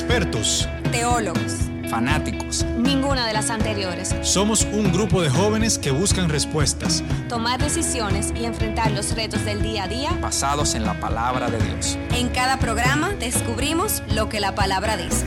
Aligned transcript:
expertos, 0.00 0.66
teólogos, 0.92 1.68
fanáticos. 1.90 2.64
Ninguna 2.78 3.26
de 3.26 3.34
las 3.34 3.50
anteriores. 3.50 4.16
Somos 4.22 4.64
un 4.64 4.90
grupo 4.92 5.20
de 5.20 5.28
jóvenes 5.28 5.78
que 5.78 5.90
buscan 5.90 6.30
respuestas, 6.30 7.04
tomar 7.28 7.60
decisiones 7.60 8.32
y 8.34 8.46
enfrentar 8.46 8.92
los 8.92 9.14
retos 9.14 9.44
del 9.44 9.60
día 9.60 9.84
a 9.84 9.88
día 9.88 10.10
basados 10.22 10.74
en 10.74 10.86
la 10.86 10.98
palabra 10.98 11.50
de 11.50 11.58
Dios. 11.58 11.98
En 12.14 12.30
cada 12.30 12.58
programa 12.58 13.10
descubrimos 13.10 14.02
lo 14.14 14.30
que 14.30 14.40
la 14.40 14.54
palabra 14.54 14.96
dice. 14.96 15.26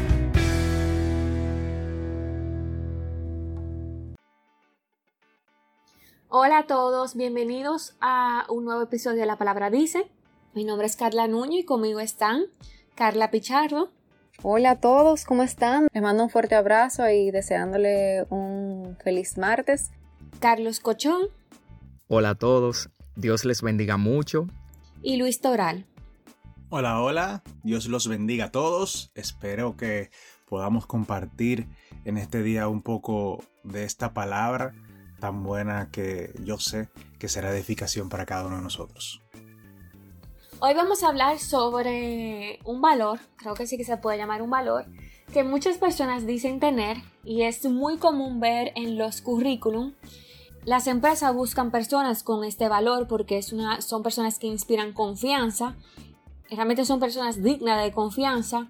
Hola 6.30 6.58
a 6.58 6.66
todos, 6.66 7.16
bienvenidos 7.16 7.96
a 8.02 8.48
un 8.50 8.66
nuevo 8.66 8.82
episodio 8.82 9.20
de 9.20 9.28
La 9.28 9.38
Palabra 9.38 9.70
Dice. 9.70 10.10
Mi 10.56 10.64
nombre 10.64 10.88
es 10.88 10.96
Carla 10.96 11.28
Nuño 11.28 11.60
y 11.60 11.64
conmigo 11.64 12.00
están 12.00 12.46
Carla 12.96 13.30
Pichardo. 13.30 13.92
Hola 14.42 14.72
a 14.72 14.80
todos, 14.80 15.24
¿cómo 15.26 15.44
están? 15.44 15.88
Les 15.94 16.04
mando 16.04 16.24
un 16.24 16.30
fuerte 16.30 16.56
abrazo 16.56 17.08
y 17.10 17.32
deseándole 17.32 18.26
un 18.30 18.98
feliz 19.04 19.38
martes. 19.38 19.92
Carlos 20.40 20.80
Cochón. 20.80 21.28
Hola 22.08 22.32
a 22.32 22.36
todos, 22.36 22.90
Dios 23.16 23.46
les 23.46 23.62
bendiga 23.62 23.98
mucho. 23.98 24.48
Y 25.02 25.18
Luis 25.18 25.40
Toral. 25.40 25.86
Hola, 26.70 27.02
hola, 27.02 27.44
Dios 27.64 27.88
los 27.88 28.08
bendiga 28.08 28.46
a 28.46 28.52
todos. 28.52 29.12
Espero 29.16 29.78
que 29.78 30.10
podamos 30.50 30.88
compartir 30.88 31.68
en 32.04 32.18
este 32.18 32.44
día 32.44 32.68
un 32.68 32.82
poco 32.82 33.44
de 33.64 33.86
esta 33.86 34.14
palabra 34.14 34.74
tan 35.20 35.44
buena 35.44 35.90
que 35.90 36.34
yo 36.44 36.58
sé 36.58 36.90
que 37.18 37.30
será 37.30 37.52
edificación 37.52 38.10
para 38.10 38.26
cada 38.26 38.46
uno 38.48 38.58
de 38.58 38.64
nosotros. 38.64 39.23
Hoy 40.66 40.76
vamos 40.76 41.04
a 41.04 41.10
hablar 41.10 41.40
sobre 41.40 42.58
un 42.64 42.80
valor, 42.80 43.20
creo 43.36 43.54
que 43.54 43.68
sí 43.68 43.76
que 43.76 43.84
se 43.84 43.98
puede 43.98 44.18
llamar 44.18 44.42
un 44.42 44.50
valor, 44.50 44.86
que 45.34 45.44
muchas 45.44 45.78
personas 45.78 46.26
dicen 46.26 46.62
tener 46.62 46.96
y 47.26 47.42
es 47.42 47.66
muy 47.66 47.98
común 47.98 48.40
ver 48.40 48.72
en 48.78 48.98
los 48.98 49.20
currículum. 49.20 49.92
Las 50.64 50.88
empresas 50.88 51.36
buscan 51.36 51.70
personas 51.70 52.24
con 52.24 52.46
este 52.46 52.70
valor 52.70 53.10
porque 53.10 53.38
es 53.38 53.52
una, 53.52 53.82
son 53.82 54.04
personas 54.04 54.40
que 54.40 54.48
inspiran 54.48 54.94
confianza, 54.94 55.76
realmente 56.50 56.86
son 56.86 57.02
personas 57.02 57.44
dignas 57.44 57.84
de 57.84 57.92
confianza 57.92 58.70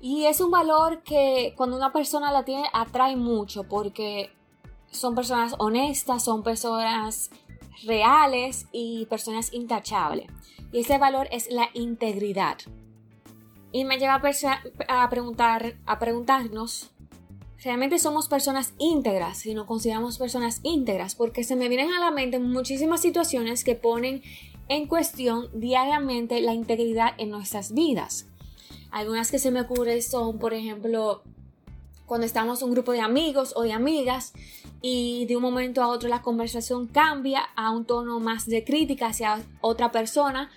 y 0.00 0.24
es 0.24 0.40
un 0.40 0.50
valor 0.50 1.02
que 1.02 1.52
cuando 1.58 1.76
una 1.76 1.92
persona 1.92 2.32
la 2.32 2.46
tiene 2.46 2.70
atrae 2.72 3.16
mucho 3.16 3.64
porque 3.64 4.30
son 4.90 5.14
personas 5.14 5.56
honestas, 5.58 6.24
son 6.24 6.42
personas 6.42 7.28
reales 7.84 8.66
y 8.72 9.06
personas 9.06 9.52
intachables. 9.52 10.26
Y 10.72 10.80
ese 10.80 10.98
valor 10.98 11.28
es 11.30 11.50
la 11.50 11.70
integridad. 11.74 12.58
Y 13.72 13.84
me 13.84 13.98
lleva 13.98 14.20
a, 14.88 15.10
preguntar, 15.10 15.76
a 15.86 15.98
preguntarnos, 15.98 16.90
¿realmente 17.62 17.98
somos 17.98 18.28
personas 18.28 18.74
íntegras 18.78 19.38
si 19.38 19.54
no 19.54 19.66
consideramos 19.66 20.18
personas 20.18 20.60
íntegras? 20.62 21.14
Porque 21.14 21.44
se 21.44 21.56
me 21.56 21.68
vienen 21.68 21.92
a 21.92 22.00
la 22.00 22.10
mente 22.10 22.38
muchísimas 22.38 23.02
situaciones 23.02 23.64
que 23.64 23.74
ponen 23.74 24.22
en 24.68 24.86
cuestión 24.86 25.48
diariamente 25.54 26.40
la 26.40 26.54
integridad 26.54 27.14
en 27.18 27.30
nuestras 27.30 27.72
vidas. 27.72 28.26
Algunas 28.90 29.30
que 29.30 29.38
se 29.38 29.50
me 29.50 29.60
ocurren 29.60 30.02
son, 30.02 30.38
por 30.38 30.54
ejemplo, 30.54 31.22
cuando 32.08 32.26
estamos 32.26 32.62
un 32.62 32.72
grupo 32.72 32.92
de 32.92 33.02
amigos 33.02 33.52
o 33.54 33.62
de 33.62 33.72
amigas 33.72 34.32
y 34.80 35.26
de 35.26 35.36
un 35.36 35.42
momento 35.42 35.82
a 35.82 35.88
otro 35.88 36.08
la 36.08 36.22
conversación 36.22 36.86
cambia 36.86 37.42
a 37.54 37.70
un 37.70 37.84
tono 37.84 38.18
más 38.18 38.46
de 38.46 38.64
crítica 38.64 39.08
hacia 39.08 39.44
otra 39.60 39.92
persona, 39.92 40.50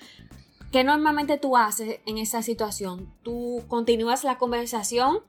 ¿qué 0.72 0.84
normalmente 0.84 1.38
tú 1.38 1.58
haces 1.58 2.00
en 2.06 2.18
esa 2.18 2.42
situación? 2.42 3.14
¿Tú 3.22 3.64
continúas 3.68 4.24
la 4.24 4.38
conversación, 4.38 5.20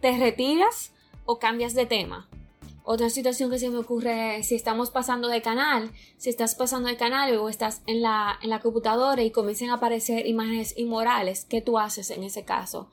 te 0.00 0.16
retiras 0.18 0.92
o 1.24 1.38
cambias 1.38 1.74
de 1.74 1.86
tema? 1.86 2.28
Otra 2.82 3.08
situación 3.08 3.50
que 3.50 3.58
se 3.58 3.70
me 3.70 3.78
ocurre 3.78 4.42
si 4.42 4.56
estamos 4.56 4.90
pasando 4.90 5.28
de 5.28 5.42
canal, 5.42 5.92
si 6.18 6.28
estás 6.28 6.54
pasando 6.54 6.88
de 6.88 6.96
canal 6.96 7.34
o 7.36 7.48
estás 7.48 7.82
en 7.86 8.02
la, 8.02 8.38
en 8.42 8.50
la 8.50 8.60
computadora 8.60 9.22
y 9.22 9.30
comienzan 9.30 9.70
a 9.70 9.74
aparecer 9.74 10.26
imágenes 10.26 10.76
inmorales, 10.76 11.46
¿qué 11.48 11.62
tú 11.62 11.78
haces 11.78 12.10
en 12.10 12.24
ese 12.24 12.44
caso? 12.44 12.88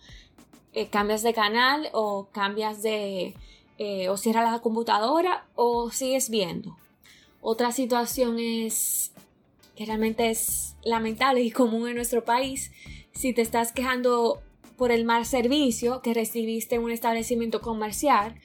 Eh, 0.73 0.89
cambias 0.89 1.23
de 1.23 1.33
canal 1.33 1.89
o 1.93 2.27
cambias 2.31 2.81
de... 2.81 3.35
Eh, 3.79 4.09
o 4.09 4.17
cierras 4.17 4.51
la 4.51 4.59
computadora 4.59 5.45
o 5.55 5.91
sigues 5.91 6.29
viendo. 6.31 6.75
Otra 7.41 7.71
situación 7.71 8.39
es 8.39 9.11
que 9.75 9.85
realmente 9.85 10.31
es 10.31 10.75
lamentable 10.83 11.41
y 11.41 11.51
común 11.51 11.87
en 11.87 11.95
nuestro 11.95 12.25
país. 12.25 12.71
Si 13.11 13.33
te 13.33 13.43
estás 13.43 13.71
quejando 13.71 14.41
por 14.77 14.91
el 14.91 15.05
mal 15.05 15.25
servicio 15.25 16.01
que 16.01 16.15
recibiste 16.15 16.75
en 16.75 16.83
un 16.83 16.91
establecimiento 16.91 17.61
comercial, 17.61 18.35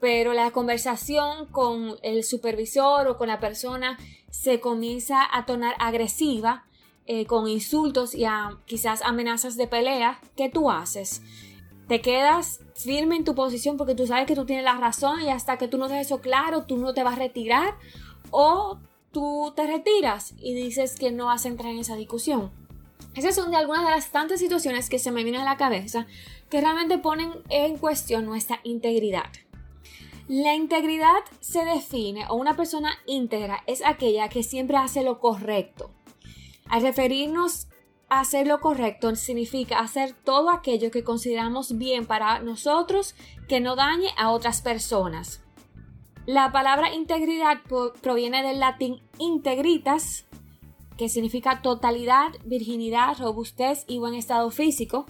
pero 0.00 0.32
la 0.32 0.50
conversación 0.50 1.46
con 1.46 1.96
el 2.02 2.24
supervisor 2.24 3.06
o 3.06 3.18
con 3.18 3.28
la 3.28 3.38
persona 3.38 3.98
se 4.30 4.60
comienza 4.60 5.26
a 5.30 5.44
tornar 5.44 5.74
agresiva, 5.78 6.64
eh, 7.06 7.26
con 7.26 7.48
insultos 7.48 8.14
y 8.14 8.24
quizás 8.66 9.02
amenazas 9.02 9.56
de 9.56 9.66
pelea, 9.66 10.20
¿qué 10.36 10.48
tú 10.48 10.70
haces? 10.70 11.22
Te 11.90 12.00
quedas 12.00 12.60
firme 12.76 13.16
en 13.16 13.24
tu 13.24 13.34
posición 13.34 13.76
porque 13.76 13.96
tú 13.96 14.06
sabes 14.06 14.24
que 14.28 14.36
tú 14.36 14.44
tienes 14.44 14.64
la 14.64 14.78
razón 14.78 15.22
y 15.22 15.30
hasta 15.30 15.58
que 15.58 15.66
tú 15.66 15.76
no 15.76 15.88
dejes 15.88 16.06
eso 16.06 16.20
claro, 16.20 16.62
tú 16.62 16.76
no 16.76 16.94
te 16.94 17.02
vas 17.02 17.14
a 17.14 17.18
retirar 17.18 17.74
o 18.30 18.78
tú 19.10 19.52
te 19.56 19.66
retiras 19.66 20.34
y 20.38 20.54
dices 20.54 20.94
que 20.94 21.10
no 21.10 21.26
vas 21.26 21.44
a 21.44 21.48
entrar 21.48 21.72
en 21.72 21.80
esa 21.80 21.96
discusión. 21.96 22.52
Esas 23.16 23.34
son 23.34 23.52
algunas 23.56 23.82
de 23.82 23.90
las 23.90 24.12
tantas 24.12 24.38
situaciones 24.38 24.88
que 24.88 25.00
se 25.00 25.10
me 25.10 25.24
vienen 25.24 25.40
a 25.40 25.44
la 25.44 25.56
cabeza 25.56 26.06
que 26.48 26.60
realmente 26.60 26.96
ponen 26.98 27.32
en 27.48 27.76
cuestión 27.76 28.24
nuestra 28.24 28.60
integridad. 28.62 29.32
La 30.28 30.54
integridad 30.54 31.24
se 31.40 31.64
define 31.64 32.24
o 32.28 32.36
una 32.36 32.54
persona 32.54 33.00
íntegra 33.04 33.64
es 33.66 33.84
aquella 33.84 34.28
que 34.28 34.44
siempre 34.44 34.76
hace 34.76 35.02
lo 35.02 35.18
correcto. 35.18 35.90
Al 36.68 36.82
referirnos 36.82 37.66
hacer 38.10 38.46
lo 38.46 38.60
correcto 38.60 39.14
significa 39.14 39.78
hacer 39.78 40.12
todo 40.12 40.50
aquello 40.50 40.90
que 40.90 41.04
consideramos 41.04 41.78
bien 41.78 42.06
para 42.06 42.40
nosotros 42.40 43.14
que 43.48 43.60
no 43.60 43.76
dañe 43.76 44.08
a 44.18 44.30
otras 44.30 44.60
personas. 44.60 45.42
La 46.26 46.52
palabra 46.52 46.92
integridad 46.92 47.58
proviene 48.02 48.42
del 48.42 48.60
latín 48.60 49.00
integritas, 49.18 50.26
que 50.98 51.08
significa 51.08 51.62
totalidad, 51.62 52.28
virginidad, 52.44 53.16
robustez 53.18 53.84
y 53.86 53.98
buen 53.98 54.14
estado 54.14 54.50
físico, 54.50 55.06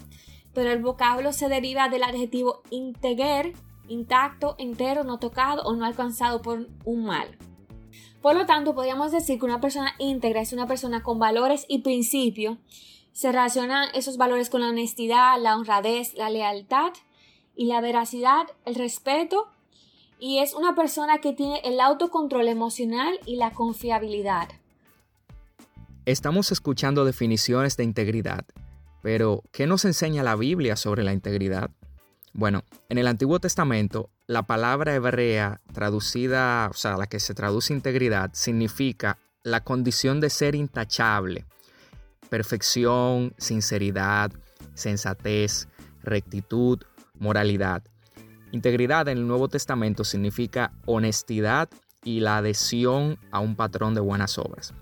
pero 0.54 0.70
el 0.70 0.82
vocablo 0.82 1.32
se 1.32 1.48
deriva 1.48 1.88
del 1.88 2.04
adjetivo 2.04 2.62
integer, 2.70 3.54
intacto, 3.88 4.54
entero, 4.58 5.04
no 5.04 5.18
tocado 5.18 5.62
o 5.62 5.74
no 5.74 5.84
alcanzado 5.84 6.42
por 6.42 6.68
un 6.84 7.04
mal. 7.06 7.36
Por 8.22 8.34
lo 8.34 8.44
tanto, 8.44 8.74
podríamos 8.74 9.12
decir 9.12 9.38
que 9.38 9.46
una 9.46 9.60
persona 9.60 9.94
íntegra 9.98 10.42
es 10.42 10.52
una 10.52 10.66
persona 10.66 11.02
con 11.02 11.18
valores 11.18 11.64
y 11.68 11.78
principios. 11.78 12.58
Se 13.12 13.32
relacionan 13.32 13.88
esos 13.94 14.18
valores 14.18 14.50
con 14.50 14.60
la 14.60 14.68
honestidad, 14.68 15.40
la 15.40 15.56
honradez, 15.56 16.14
la 16.14 16.28
lealtad 16.28 16.92
y 17.56 17.64
la 17.66 17.80
veracidad, 17.80 18.46
el 18.66 18.74
respeto. 18.74 19.48
Y 20.18 20.38
es 20.38 20.54
una 20.54 20.74
persona 20.74 21.18
que 21.18 21.32
tiene 21.32 21.60
el 21.64 21.80
autocontrol 21.80 22.46
emocional 22.48 23.18
y 23.24 23.36
la 23.36 23.52
confiabilidad. 23.52 24.48
Estamos 26.04 26.52
escuchando 26.52 27.06
definiciones 27.06 27.78
de 27.78 27.84
integridad, 27.84 28.44
pero 29.02 29.42
¿qué 29.50 29.66
nos 29.66 29.86
enseña 29.86 30.22
la 30.22 30.36
Biblia 30.36 30.76
sobre 30.76 31.04
la 31.04 31.14
integridad? 31.14 31.70
Bueno, 32.32 32.64
en 32.88 32.98
el 32.98 33.06
Antiguo 33.06 33.40
Testamento, 33.40 34.10
la 34.26 34.44
palabra 34.44 34.94
hebrea 34.94 35.60
traducida, 35.72 36.68
o 36.70 36.74
sea, 36.74 36.96
la 36.96 37.06
que 37.06 37.18
se 37.18 37.34
traduce 37.34 37.72
integridad, 37.72 38.30
significa 38.32 39.18
la 39.42 39.64
condición 39.64 40.20
de 40.20 40.30
ser 40.30 40.54
intachable, 40.54 41.46
perfección, 42.28 43.34
sinceridad, 43.38 44.30
sensatez, 44.74 45.66
rectitud, 46.02 46.80
moralidad. 47.18 47.82
Integridad 48.52 49.08
en 49.08 49.18
el 49.18 49.26
Nuevo 49.26 49.48
Testamento 49.48 50.04
significa 50.04 50.72
honestidad 50.86 51.68
y 52.04 52.20
la 52.20 52.38
adhesión 52.38 53.18
a 53.30 53.40
un 53.40 53.56
patrón 53.56 53.94
de 53.94 54.00
buenas 54.00 54.38
obras. 54.38 54.72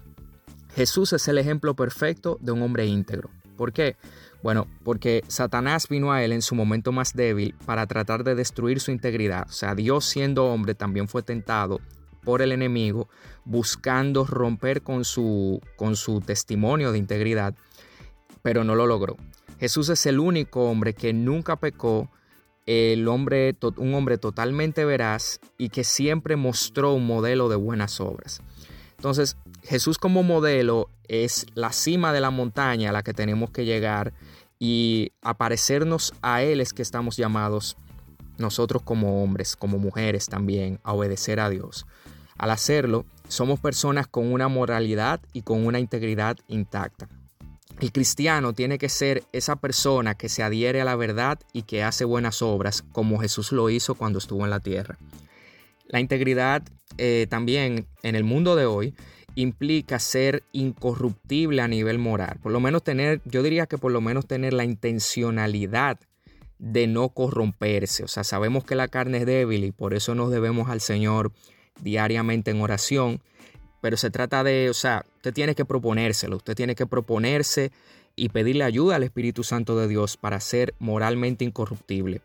Jesús 0.74 1.12
es 1.12 1.26
el 1.28 1.38
ejemplo 1.38 1.74
perfecto 1.74 2.38
de 2.40 2.52
un 2.52 2.62
hombre 2.62 2.86
íntegro. 2.86 3.30
¿Por 3.56 3.72
qué? 3.72 3.96
Bueno, 4.42 4.68
porque 4.84 5.22
Satanás 5.26 5.88
vino 5.88 6.12
a 6.12 6.22
él 6.22 6.32
en 6.32 6.42
su 6.42 6.54
momento 6.54 6.92
más 6.92 7.14
débil 7.14 7.54
para 7.66 7.86
tratar 7.86 8.22
de 8.22 8.34
destruir 8.34 8.80
su 8.80 8.92
integridad. 8.92 9.46
O 9.48 9.52
sea, 9.52 9.74
Dios 9.74 10.04
siendo 10.04 10.46
hombre 10.46 10.74
también 10.74 11.08
fue 11.08 11.22
tentado 11.22 11.80
por 12.22 12.42
el 12.42 12.52
enemigo 12.52 13.08
buscando 13.44 14.24
romper 14.24 14.82
con 14.82 15.04
su, 15.04 15.60
con 15.76 15.96
su 15.96 16.20
testimonio 16.20 16.92
de 16.92 16.98
integridad, 16.98 17.54
pero 18.42 18.64
no 18.64 18.74
lo 18.74 18.86
logró. 18.86 19.16
Jesús 19.58 19.88
es 19.88 20.06
el 20.06 20.20
único 20.20 20.70
hombre 20.70 20.94
que 20.94 21.12
nunca 21.12 21.56
pecó, 21.56 22.10
el 22.66 23.08
hombre, 23.08 23.56
un 23.76 23.94
hombre 23.94 24.18
totalmente 24.18 24.84
veraz 24.84 25.40
y 25.56 25.70
que 25.70 25.84
siempre 25.84 26.36
mostró 26.36 26.92
un 26.92 27.06
modelo 27.06 27.48
de 27.48 27.56
buenas 27.56 27.98
obras. 28.00 28.42
Entonces, 28.98 29.36
Jesús 29.62 29.96
como 29.96 30.24
modelo 30.24 30.90
es 31.06 31.46
la 31.54 31.72
cima 31.72 32.12
de 32.12 32.20
la 32.20 32.30
montaña 32.30 32.90
a 32.90 32.92
la 32.92 33.04
que 33.04 33.14
tenemos 33.14 33.50
que 33.50 33.64
llegar 33.64 34.12
y 34.58 35.12
a 35.22 35.38
parecernos 35.38 36.14
a 36.20 36.42
Él 36.42 36.60
es 36.60 36.72
que 36.72 36.82
estamos 36.82 37.16
llamados 37.16 37.76
nosotros 38.38 38.82
como 38.82 39.22
hombres, 39.22 39.54
como 39.54 39.78
mujeres 39.78 40.26
también, 40.26 40.80
a 40.82 40.94
obedecer 40.94 41.38
a 41.38 41.48
Dios. 41.48 41.86
Al 42.38 42.50
hacerlo, 42.50 43.04
somos 43.28 43.60
personas 43.60 44.08
con 44.08 44.32
una 44.32 44.48
moralidad 44.48 45.20
y 45.32 45.42
con 45.42 45.64
una 45.64 45.78
integridad 45.78 46.36
intacta. 46.48 47.08
El 47.80 47.92
cristiano 47.92 48.52
tiene 48.52 48.78
que 48.78 48.88
ser 48.88 49.22
esa 49.32 49.54
persona 49.54 50.16
que 50.16 50.28
se 50.28 50.42
adhiere 50.42 50.80
a 50.80 50.84
la 50.84 50.96
verdad 50.96 51.38
y 51.52 51.62
que 51.62 51.84
hace 51.84 52.04
buenas 52.04 52.42
obras, 52.42 52.82
como 52.90 53.20
Jesús 53.20 53.52
lo 53.52 53.70
hizo 53.70 53.94
cuando 53.94 54.18
estuvo 54.18 54.42
en 54.44 54.50
la 54.50 54.58
tierra. 54.58 54.98
La 55.88 56.00
integridad 56.00 56.62
eh, 56.98 57.26
también 57.28 57.86
en 58.02 58.14
el 58.14 58.24
mundo 58.24 58.56
de 58.56 58.66
hoy 58.66 58.94
implica 59.34 59.98
ser 59.98 60.42
incorruptible 60.52 61.62
a 61.62 61.68
nivel 61.68 61.98
moral. 61.98 62.38
Por 62.42 62.52
lo 62.52 62.60
menos 62.60 62.82
tener, 62.82 63.20
yo 63.24 63.42
diría 63.42 63.66
que 63.66 63.78
por 63.78 63.92
lo 63.92 64.00
menos 64.00 64.26
tener 64.26 64.52
la 64.52 64.64
intencionalidad 64.64 65.98
de 66.58 66.86
no 66.86 67.08
corromperse. 67.10 68.04
O 68.04 68.08
sea, 68.08 68.24
sabemos 68.24 68.64
que 68.64 68.74
la 68.74 68.88
carne 68.88 69.18
es 69.18 69.26
débil 69.26 69.64
y 69.64 69.72
por 69.72 69.94
eso 69.94 70.14
nos 70.14 70.30
debemos 70.30 70.68
al 70.68 70.80
Señor 70.80 71.32
diariamente 71.80 72.50
en 72.50 72.60
oración. 72.60 73.20
Pero 73.80 73.96
se 73.96 74.10
trata 74.10 74.42
de, 74.42 74.70
o 74.70 74.74
sea, 74.74 75.04
usted 75.16 75.32
tiene 75.32 75.54
que 75.54 75.64
proponérselo, 75.64 76.36
usted 76.36 76.56
tiene 76.56 76.74
que 76.74 76.86
proponerse 76.86 77.70
y 78.16 78.30
pedirle 78.30 78.64
ayuda 78.64 78.96
al 78.96 79.04
Espíritu 79.04 79.44
Santo 79.44 79.78
de 79.78 79.86
Dios 79.86 80.16
para 80.16 80.40
ser 80.40 80.74
moralmente 80.80 81.44
incorruptible. 81.44 82.22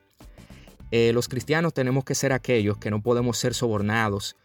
Eh, 0.95 1.11
los 1.11 1.27
cristianos 1.27 1.73
tenemos 1.73 2.03
que 2.05 2.13
ser 2.13 2.33
aquellos 2.33 2.77
que 2.77 2.91
no 2.91 3.01
podemos 3.01 3.39
ser 3.39 3.55
sobornados 3.55 4.35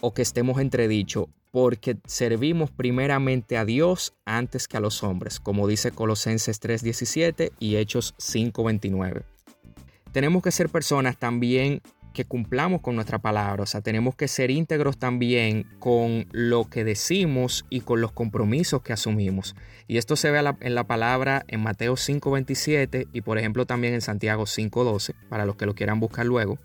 o 0.00 0.12
que 0.12 0.22
estemos 0.22 0.60
entredicho 0.60 1.28
porque 1.52 1.98
servimos 2.04 2.72
primeramente 2.72 3.56
a 3.56 3.64
Dios 3.64 4.12
antes 4.24 4.66
que 4.66 4.76
a 4.76 4.80
los 4.80 5.04
hombres, 5.04 5.38
como 5.38 5.68
dice 5.68 5.92
Colosenses 5.92 6.58
3:17 6.58 7.52
y 7.60 7.76
Hechos 7.76 8.16
5:29. 8.18 9.22
Tenemos 10.10 10.42
que 10.42 10.50
ser 10.50 10.68
personas 10.68 11.16
también 11.16 11.80
que 12.14 12.24
cumplamos 12.24 12.80
con 12.80 12.94
nuestra 12.94 13.18
palabra, 13.18 13.64
o 13.64 13.66
sea, 13.66 13.82
tenemos 13.82 14.14
que 14.14 14.28
ser 14.28 14.50
íntegros 14.50 14.96
también 14.96 15.66
con 15.80 16.26
lo 16.30 16.64
que 16.70 16.84
decimos 16.84 17.66
y 17.68 17.80
con 17.80 18.00
los 18.00 18.12
compromisos 18.12 18.80
que 18.80 18.94
asumimos. 18.94 19.54
Y 19.88 19.98
esto 19.98 20.16
se 20.16 20.30
ve 20.30 20.40
en 20.60 20.74
la 20.74 20.84
palabra 20.84 21.44
en 21.48 21.60
Mateo 21.60 21.96
5:27 21.96 23.08
y 23.12 23.20
por 23.20 23.36
ejemplo 23.36 23.66
también 23.66 23.92
en 23.92 24.00
Santiago 24.00 24.46
5:12, 24.46 25.14
para 25.28 25.44
los 25.44 25.56
que 25.56 25.66
lo 25.66 25.74
quieran 25.74 26.00
buscar 26.00 26.24
luego. 26.24 26.58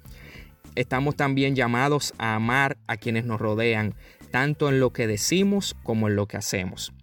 Estamos 0.75 1.15
también 1.15 1.55
llamados 1.55 2.13
a 2.19 2.35
amar 2.35 2.77
a 2.87 2.95
quienes 2.95 3.25
nos 3.25 3.41
rodean, 3.41 3.95
tanto 4.31 4.69
en 4.69 4.79
lo 4.79 4.93
que 4.93 5.07
decimos 5.07 5.75
como 5.83 6.07
en 6.07 6.15
lo 6.15 6.27
que 6.27 6.37
hacemos. 6.37 6.93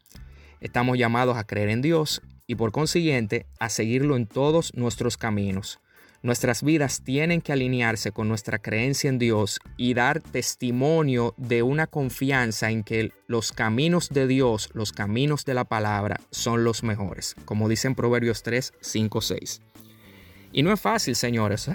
Estamos 0.60 0.96
llamados 0.96 1.36
a 1.36 1.44
creer 1.44 1.68
en 1.68 1.82
Dios 1.82 2.22
y 2.46 2.54
por 2.54 2.70
consiguiente 2.70 3.46
a 3.58 3.68
seguirlo 3.68 4.16
en 4.16 4.26
todos 4.26 4.72
nuestros 4.74 5.16
caminos. 5.16 5.80
Nuestras 6.26 6.64
vidas 6.64 7.02
tienen 7.04 7.40
que 7.40 7.52
alinearse 7.52 8.10
con 8.10 8.26
nuestra 8.26 8.58
creencia 8.58 9.08
en 9.08 9.20
Dios 9.20 9.60
y 9.76 9.94
dar 9.94 10.20
testimonio 10.20 11.34
de 11.36 11.62
una 11.62 11.86
confianza 11.86 12.68
en 12.72 12.82
que 12.82 13.12
los 13.28 13.52
caminos 13.52 14.08
de 14.08 14.26
Dios, 14.26 14.70
los 14.72 14.90
caminos 14.90 15.44
de 15.44 15.54
la 15.54 15.62
palabra, 15.66 16.18
son 16.32 16.64
los 16.64 16.82
mejores, 16.82 17.36
como 17.44 17.68
dicen 17.68 17.94
Proverbios 17.94 18.42
3, 18.42 18.72
5, 18.80 19.20
6. 19.20 19.62
Y 20.50 20.64
no 20.64 20.72
es 20.72 20.80
fácil, 20.80 21.14
señores. 21.14 21.70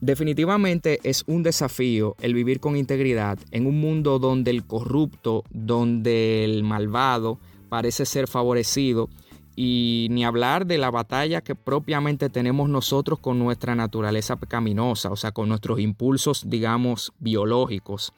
Definitivamente 0.00 0.98
es 1.04 1.22
un 1.28 1.44
desafío 1.44 2.16
el 2.20 2.34
vivir 2.34 2.58
con 2.58 2.76
integridad 2.76 3.38
en 3.52 3.64
un 3.64 3.78
mundo 3.78 4.18
donde 4.18 4.50
el 4.50 4.64
corrupto, 4.64 5.44
donde 5.50 6.44
el 6.44 6.64
malvado 6.64 7.38
parece 7.68 8.06
ser 8.06 8.26
favorecido 8.26 9.08
y 9.56 10.08
ni 10.10 10.24
hablar 10.24 10.66
de 10.66 10.78
la 10.78 10.90
batalla 10.90 11.42
que 11.42 11.54
propiamente 11.54 12.28
tenemos 12.28 12.68
nosotros 12.68 13.18
con 13.18 13.38
nuestra 13.38 13.74
naturaleza 13.74 14.36
pecaminosa, 14.36 15.10
o 15.10 15.16
sea, 15.16 15.32
con 15.32 15.48
nuestros 15.48 15.78
impulsos, 15.78 16.48
digamos, 16.48 17.12
biológicos. 17.18 18.12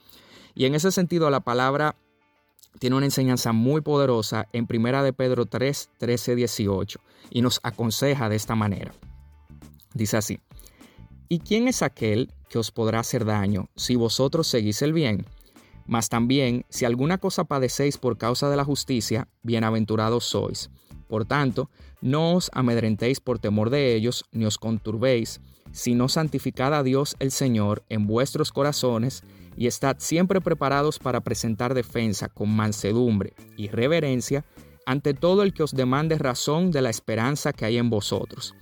Y 0.54 0.64
en 0.64 0.74
ese 0.74 0.90
sentido 0.90 1.28
la 1.30 1.40
palabra 1.40 1.96
tiene 2.78 2.96
una 2.96 3.06
enseñanza 3.06 3.52
muy 3.52 3.80
poderosa 3.80 4.48
en 4.52 4.66
Primera 4.66 5.02
de 5.02 5.12
Pedro 5.12 5.46
3, 5.46 5.90
13, 5.98 6.36
18 6.36 7.00
y 7.30 7.42
nos 7.42 7.60
aconseja 7.62 8.28
de 8.28 8.36
esta 8.36 8.54
manera. 8.54 8.92
Dice 9.94 10.16
así: 10.16 10.40
¿Y 11.28 11.40
quién 11.40 11.68
es 11.68 11.82
aquel 11.82 12.32
que 12.48 12.58
os 12.58 12.70
podrá 12.70 13.00
hacer 13.00 13.24
daño 13.24 13.68
si 13.76 13.96
vosotros 13.96 14.46
seguís 14.46 14.80
el 14.82 14.92
bien? 14.92 15.26
Mas 15.86 16.08
también, 16.08 16.64
si 16.68 16.84
alguna 16.84 17.18
cosa 17.18 17.44
padecéis 17.44 17.96
por 17.96 18.18
causa 18.18 18.50
de 18.50 18.56
la 18.56 18.64
justicia, 18.64 19.28
bienaventurados 19.42 20.24
sois. 20.24 20.70
Por 21.08 21.24
tanto, 21.24 21.70
no 22.00 22.34
os 22.34 22.50
amedrentéis 22.52 23.20
por 23.20 23.38
temor 23.38 23.70
de 23.70 23.94
ellos, 23.94 24.24
ni 24.32 24.44
os 24.44 24.58
conturbéis, 24.58 25.40
sino 25.72 26.08
santificad 26.08 26.74
a 26.74 26.82
Dios 26.82 27.16
el 27.18 27.30
Señor 27.30 27.84
en 27.88 28.06
vuestros 28.06 28.52
corazones, 28.52 29.22
y 29.56 29.66
estad 29.66 29.96
siempre 29.98 30.40
preparados 30.40 30.98
para 30.98 31.22
presentar 31.22 31.74
defensa 31.74 32.28
con 32.28 32.50
mansedumbre 32.54 33.32
y 33.56 33.68
reverencia 33.68 34.44
ante 34.84 35.14
todo 35.14 35.42
el 35.42 35.52
que 35.52 35.62
os 35.62 35.72
demande 35.72 36.18
razón 36.18 36.70
de 36.70 36.82
la 36.82 36.90
esperanza 36.90 37.52
que 37.52 37.64
hay 37.64 37.78
en 37.78 37.90
vosotros, 37.90 38.54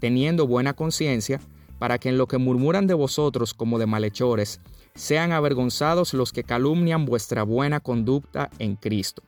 teniendo 0.00 0.46
buena 0.46 0.74
conciencia, 0.74 1.40
para 1.78 1.98
que 1.98 2.10
en 2.10 2.18
lo 2.18 2.28
que 2.28 2.38
murmuran 2.38 2.86
de 2.86 2.94
vosotros 2.94 3.54
como 3.54 3.78
de 3.78 3.86
malhechores, 3.86 4.60
sean 4.94 5.32
avergonzados 5.32 6.14
los 6.14 6.32
que 6.32 6.44
calumnian 6.44 7.04
vuestra 7.04 7.42
buena 7.42 7.80
conducta 7.80 8.50
en 8.58 8.76
Cristo. 8.76 9.22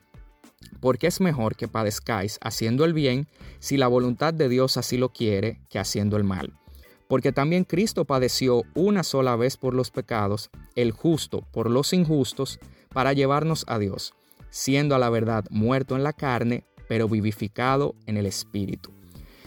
Porque 0.79 1.07
es 1.07 1.21
mejor 1.21 1.55
que 1.55 1.67
padezcáis 1.67 2.39
haciendo 2.41 2.85
el 2.85 2.93
bien, 2.93 3.27
si 3.59 3.77
la 3.77 3.87
voluntad 3.87 4.33
de 4.33 4.49
Dios 4.49 4.77
así 4.77 4.97
lo 4.97 5.09
quiere, 5.09 5.59
que 5.69 5.79
haciendo 5.79 6.17
el 6.17 6.23
mal. 6.23 6.53
Porque 7.07 7.31
también 7.31 7.63
Cristo 7.63 8.05
padeció 8.05 8.63
una 8.75 9.03
sola 9.03 9.35
vez 9.35 9.57
por 9.57 9.73
los 9.73 9.91
pecados, 9.91 10.49
el 10.75 10.91
justo 10.91 11.41
por 11.51 11.69
los 11.69 11.93
injustos, 11.93 12.59
para 12.93 13.13
llevarnos 13.13 13.63
a 13.67 13.79
Dios, 13.79 14.13
siendo 14.49 14.95
a 14.95 14.99
la 14.99 15.09
verdad 15.09 15.45
muerto 15.49 15.95
en 15.95 16.03
la 16.03 16.13
carne, 16.13 16.65
pero 16.87 17.07
vivificado 17.07 17.95
en 18.05 18.17
el 18.17 18.25
Espíritu. 18.25 18.91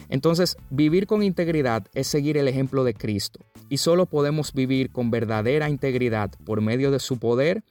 Entonces, 0.09 0.57
vivir 0.69 1.07
con 1.07 1.23
integridad 1.23 1.87
es 1.93 2.07
seguir 2.07 2.37
el 2.37 2.49
ejemplo 2.49 2.83
de 2.83 2.93
Cristo 2.93 3.39
y 3.69 3.77
solo 3.77 4.07
podemos 4.07 4.51
vivir 4.51 4.91
con 4.91 5.09
verdadera 5.09 5.69
integridad 5.69 6.31
por 6.45 6.59
medio 6.59 6.91
de 6.91 6.99
su 6.99 7.17
poder 7.17 7.63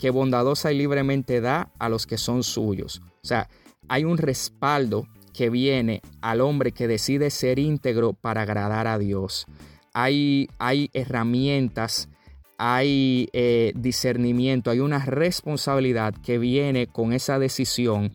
que 0.00 0.10
bondadosa 0.10 0.72
y 0.72 0.78
libremente 0.78 1.40
da 1.40 1.70
a 1.78 1.88
los 1.88 2.06
que 2.06 2.18
son 2.18 2.42
suyos. 2.42 3.02
O 3.22 3.26
sea, 3.26 3.48
hay 3.88 4.04
un 4.04 4.18
respaldo 4.18 5.06
que 5.32 5.50
viene 5.50 6.00
al 6.20 6.40
hombre 6.40 6.72
que 6.72 6.88
decide 6.88 7.30
ser 7.30 7.58
íntegro 7.58 8.14
para 8.14 8.42
agradar 8.42 8.86
a 8.86 8.98
Dios. 8.98 9.46
Hay, 9.92 10.48
hay 10.58 10.90
herramientas, 10.92 12.08
hay 12.56 13.28
eh, 13.32 13.72
discernimiento, 13.76 14.70
hay 14.70 14.80
una 14.80 15.04
responsabilidad 15.04 16.14
que 16.14 16.38
viene 16.38 16.86
con 16.86 17.12
esa 17.12 17.38
decisión 17.38 18.12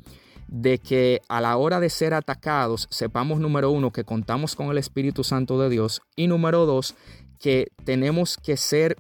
de 0.47 0.77
que 0.77 1.21
a 1.27 1.41
la 1.41 1.57
hora 1.57 1.79
de 1.79 1.89
ser 1.89 2.13
atacados 2.13 2.87
sepamos, 2.91 3.39
número 3.39 3.71
uno, 3.71 3.91
que 3.91 4.03
contamos 4.03 4.55
con 4.55 4.69
el 4.69 4.77
Espíritu 4.77 5.23
Santo 5.23 5.59
de 5.59 5.69
Dios 5.69 6.01
y 6.15 6.27
número 6.27 6.65
dos, 6.65 6.95
que 7.39 7.71
tenemos 7.83 8.37
que 8.37 8.57
ser, 8.57 8.97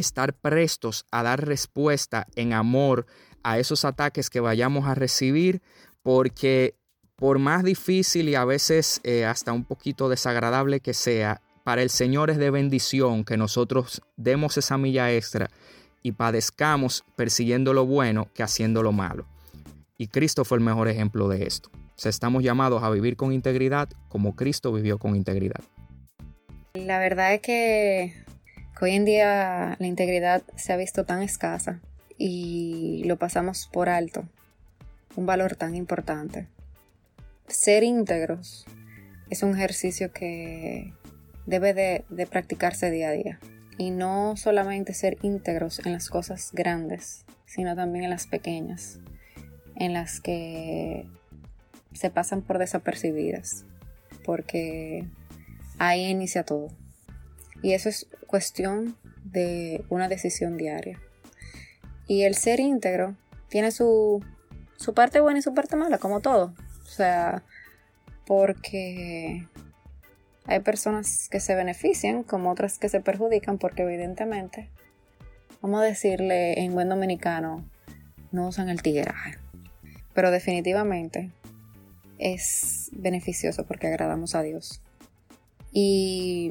estar 0.00 0.34
prestos 0.34 1.06
a 1.10 1.22
dar 1.22 1.46
respuesta 1.46 2.26
en 2.36 2.52
amor 2.52 3.06
a 3.42 3.58
esos 3.58 3.84
ataques 3.84 4.30
que 4.30 4.40
vayamos 4.40 4.86
a 4.86 4.94
recibir, 4.94 5.62
porque 6.02 6.74
por 7.16 7.38
más 7.38 7.62
difícil 7.62 8.28
y 8.28 8.34
a 8.34 8.44
veces 8.44 9.00
eh, 9.04 9.24
hasta 9.24 9.52
un 9.52 9.64
poquito 9.64 10.08
desagradable 10.08 10.80
que 10.80 10.94
sea, 10.94 11.40
para 11.62 11.82
el 11.82 11.90
Señor 11.90 12.30
es 12.30 12.36
de 12.36 12.50
bendición 12.50 13.24
que 13.24 13.36
nosotros 13.36 14.02
demos 14.16 14.56
esa 14.58 14.76
milla 14.76 15.12
extra 15.12 15.50
y 16.02 16.12
padezcamos 16.12 17.04
persiguiendo 17.16 17.72
lo 17.72 17.86
bueno 17.86 18.28
que 18.34 18.42
haciendo 18.42 18.82
lo 18.82 18.92
malo. 18.92 19.26
Y 19.96 20.08
Cristo 20.08 20.44
fue 20.44 20.58
el 20.58 20.64
mejor 20.64 20.88
ejemplo 20.88 21.28
de 21.28 21.46
esto. 21.46 21.70
O 21.72 22.08
estamos 22.08 22.42
llamados 22.42 22.82
a 22.82 22.90
vivir 22.90 23.16
con 23.16 23.32
integridad 23.32 23.88
como 24.08 24.36
Cristo 24.36 24.72
vivió 24.72 24.98
con 24.98 25.16
integridad. 25.16 25.62
La 26.74 26.98
verdad 26.98 27.34
es 27.34 27.40
que, 27.40 28.14
hoy 28.80 28.92
en 28.92 29.04
día 29.04 29.76
la 29.78 29.86
integridad 29.86 30.42
se 30.56 30.72
ha 30.72 30.76
visto 30.76 31.04
tan 31.04 31.22
escasa 31.22 31.80
y 32.18 33.02
lo 33.06 33.16
pasamos 33.16 33.68
por 33.72 33.88
alto. 33.88 34.24
Un 35.16 35.26
valor 35.26 35.56
tan 35.56 35.74
importante. 35.74 36.48
Ser 37.46 37.82
íntegros 37.82 38.66
es 39.30 39.42
un 39.42 39.54
ejercicio 39.54 40.12
que 40.12 40.92
debe 41.46 41.74
de, 41.74 42.04
de 42.08 42.26
practicarse 42.26 42.90
día 42.90 43.08
a 43.08 43.12
día. 43.12 43.40
Y 43.78 43.90
no 43.90 44.36
solamente 44.36 44.94
ser 44.94 45.18
íntegros 45.22 45.84
en 45.84 45.92
las 45.92 46.08
cosas 46.08 46.50
grandes, 46.52 47.24
sino 47.46 47.74
también 47.74 48.04
en 48.04 48.10
las 48.10 48.26
pequeñas 48.26 49.00
en 49.76 49.92
las 49.92 50.20
que 50.20 51.06
se 51.92 52.10
pasan 52.10 52.42
por 52.42 52.58
desapercibidas, 52.58 53.64
porque 54.24 55.04
ahí 55.78 56.06
inicia 56.06 56.44
todo. 56.44 56.68
Y 57.64 57.72
eso 57.72 57.88
es 57.88 58.06
cuestión 58.26 58.94
de 59.24 59.86
una 59.88 60.06
decisión 60.06 60.58
diaria. 60.58 61.00
Y 62.06 62.24
el 62.24 62.34
ser 62.34 62.60
íntegro 62.60 63.16
tiene 63.48 63.70
su, 63.70 64.22
su 64.76 64.92
parte 64.92 65.18
buena 65.20 65.38
y 65.38 65.42
su 65.42 65.54
parte 65.54 65.74
mala, 65.74 65.96
como 65.96 66.20
todo. 66.20 66.52
O 66.82 66.90
sea, 66.90 67.42
porque 68.26 69.48
hay 70.44 70.60
personas 70.60 71.30
que 71.30 71.40
se 71.40 71.54
benefician 71.54 72.22
como 72.22 72.50
otras 72.50 72.78
que 72.78 72.90
se 72.90 73.00
perjudican 73.00 73.56
porque 73.56 73.84
evidentemente, 73.84 74.68
vamos 75.62 75.80
a 75.80 75.84
decirle 75.84 76.60
en 76.60 76.74
buen 76.74 76.90
dominicano, 76.90 77.64
no 78.30 78.48
usan 78.48 78.68
el 78.68 78.82
tigueraje. 78.82 79.38
Pero 80.12 80.30
definitivamente 80.30 81.30
es 82.18 82.90
beneficioso 82.92 83.64
porque 83.64 83.86
agradamos 83.86 84.34
a 84.34 84.42
Dios. 84.42 84.82
Y 85.72 86.50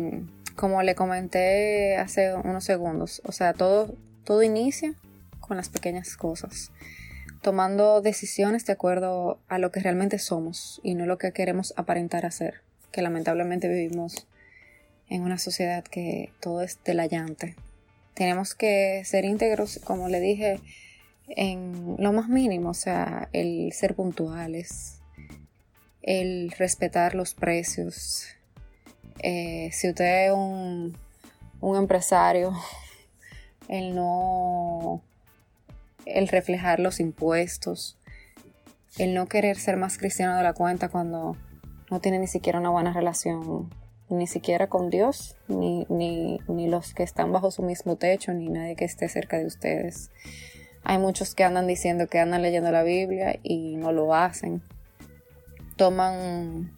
como 0.55 0.81
le 0.83 0.95
comenté 0.95 1.97
hace 1.97 2.33
unos 2.33 2.63
segundos, 2.63 3.21
o 3.25 3.31
sea, 3.31 3.53
todo, 3.53 3.95
todo 4.23 4.43
inicia 4.43 4.93
con 5.39 5.57
las 5.57 5.69
pequeñas 5.69 6.15
cosas, 6.15 6.71
tomando 7.41 8.01
decisiones 8.01 8.65
de 8.65 8.73
acuerdo 8.73 9.39
a 9.47 9.57
lo 9.57 9.71
que 9.71 9.81
realmente 9.81 10.19
somos 10.19 10.79
y 10.83 10.95
no 10.95 11.05
lo 11.05 11.17
que 11.17 11.33
queremos 11.33 11.73
aparentar 11.77 12.25
hacer 12.25 12.61
que 12.93 13.01
lamentablemente 13.01 13.67
vivimos 13.67 14.27
en 15.09 15.23
una 15.23 15.37
sociedad 15.37 15.83
que 15.83 16.31
todo 16.39 16.61
es 16.61 16.79
delayante. 16.85 17.55
Tenemos 18.13 18.55
que 18.55 19.01
ser 19.03 19.25
íntegros, 19.25 19.81
como 19.83 20.07
le 20.07 20.21
dije, 20.21 20.61
en 21.27 21.95
lo 21.97 22.13
más 22.13 22.29
mínimo, 22.29 22.69
o 22.69 22.75
sea, 22.75 23.27
el 23.33 23.73
ser 23.73 23.95
puntuales, 23.95 24.99
el 26.03 26.51
respetar 26.51 27.15
los 27.15 27.33
precios. 27.33 28.27
Eh, 29.19 29.69
si 29.71 29.89
usted 29.89 30.27
es 30.27 30.31
un, 30.31 30.97
un 31.61 31.77
empresario, 31.77 32.53
el 33.67 33.95
no, 33.95 35.01
el 36.05 36.27
reflejar 36.27 36.79
los 36.79 36.99
impuestos, 36.99 37.97
el 38.97 39.13
no 39.13 39.27
querer 39.27 39.57
ser 39.57 39.77
más 39.77 39.97
cristiano 39.97 40.37
de 40.37 40.43
la 40.43 40.53
cuenta 40.53 40.89
cuando 40.89 41.35
no 41.89 41.99
tiene 41.99 42.19
ni 42.19 42.27
siquiera 42.27 42.59
una 42.59 42.69
buena 42.69 42.93
relación, 42.93 43.69
ni 44.09 44.27
siquiera 44.27 44.67
con 44.67 44.89
Dios, 44.89 45.35
ni, 45.47 45.85
ni, 45.89 46.39
ni 46.47 46.67
los 46.67 46.93
que 46.93 47.03
están 47.03 47.31
bajo 47.31 47.51
su 47.51 47.63
mismo 47.63 47.95
techo, 47.95 48.33
ni 48.33 48.49
nadie 48.49 48.75
que 48.75 48.85
esté 48.85 49.09
cerca 49.09 49.37
de 49.37 49.45
ustedes. 49.45 50.11
Hay 50.83 50.97
muchos 50.97 51.33
que 51.33 51.43
andan 51.43 51.65
diciendo 51.65 52.07
que 52.07 52.19
andan 52.19 52.41
leyendo 52.41 52.71
la 52.71 52.83
Biblia 52.83 53.39
y 53.41 53.77
no 53.77 53.91
lo 53.91 54.13
hacen. 54.13 54.61
Toman 55.77 56.75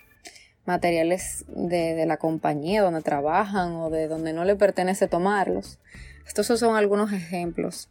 materiales 0.65 1.45
de, 1.48 2.05
la 2.05 2.17
compañía 2.17 2.81
donde 2.81 3.01
trabajan 3.01 3.74
o 3.74 3.89
de 3.89 4.07
donde 4.07 4.34
no 4.34 4.45
le 4.45 4.55
pertenece 4.55 5.07
tomarlos. 5.07 5.79
Estos 6.27 6.48
son 6.48 6.75
algunos 6.75 7.12
ejemplos. 7.13 7.89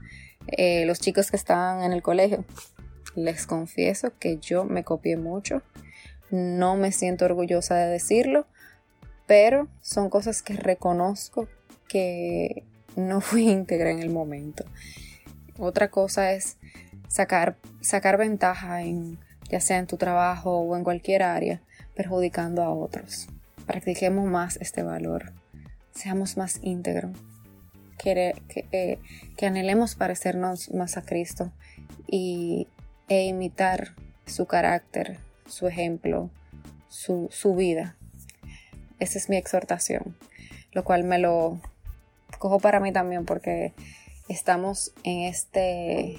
Eh, 0.49 0.85
los 0.87 1.01
chicos 1.01 1.31
que 1.31 1.37
están 1.37 1.83
en 1.83 1.93
el 1.93 2.03
colegio, 2.03 2.45
les 3.15 3.47
confieso 3.47 4.13
que 4.19 4.39
yo 4.39 4.65
me 4.65 4.85
copié 4.85 5.17
mucho 5.17 5.63
no 6.35 6.77
me 6.77 6.93
siento 6.93 7.25
orgullosa 7.25 7.77
de 7.77 7.87
decirlo, 7.87 8.47
pero 9.27 9.69
son 9.81 10.11
cosas 10.11 10.43
que 10.43 10.55
reconozco 10.55 11.49
que 11.89 12.65
no 12.97 13.21
fui 13.21 13.49
íntegra 13.51 13.91
en 13.91 14.01
el 14.01 14.11
momento. 14.11 14.65
Otra 15.59 15.89
cosa 15.89 16.33
es 16.33 16.57
sacar, 17.09 17.57
sacar 17.81 18.19
ventaja 18.19 18.83
en 18.83 19.19
ya 19.51 19.61
sea 19.61 19.79
en 19.79 19.87
tu 19.87 19.99
trabajo 19.99 20.59
o 20.59 20.77
en 20.77 20.83
cualquier 20.83 21.23
área, 21.23 21.63
perjudicando 21.95 22.63
a 22.63 22.71
otros. 22.71 23.29
Practiquemos 23.67 24.29
más 24.29 24.57
este 24.57 24.83
valor. 24.83 25.33
Seamos 25.93 26.37
más 26.37 26.61
íntegros. 26.63 27.17
Que, 27.99 28.35
que, 28.49 28.67
eh, 28.73 28.99
que 29.37 29.47
anhelemos 29.47 29.95
parecernos 29.95 30.75
más 30.75 30.97
a 30.97 31.03
Cristo 31.03 31.53
y, 32.07 32.67
e 33.09 33.25
imitar 33.27 33.95
su 34.27 34.47
carácter, 34.47 35.19
su 35.47 35.67
ejemplo, 35.67 36.31
su, 36.89 37.55
vida. 37.55 37.97
Esa 38.99 39.19
es 39.19 39.29
mi 39.29 39.37
exhortación, 39.37 40.17
lo 40.73 40.85
cual 40.85 41.05
me 41.05 41.19
lo 41.19 41.61
cojo 42.39 42.61
para 42.61 42.81
mí 42.81 42.93
también 42.93 43.25
porque 43.25 43.73
estamos 44.29 44.93
en 45.03 45.23
este, 45.23 46.19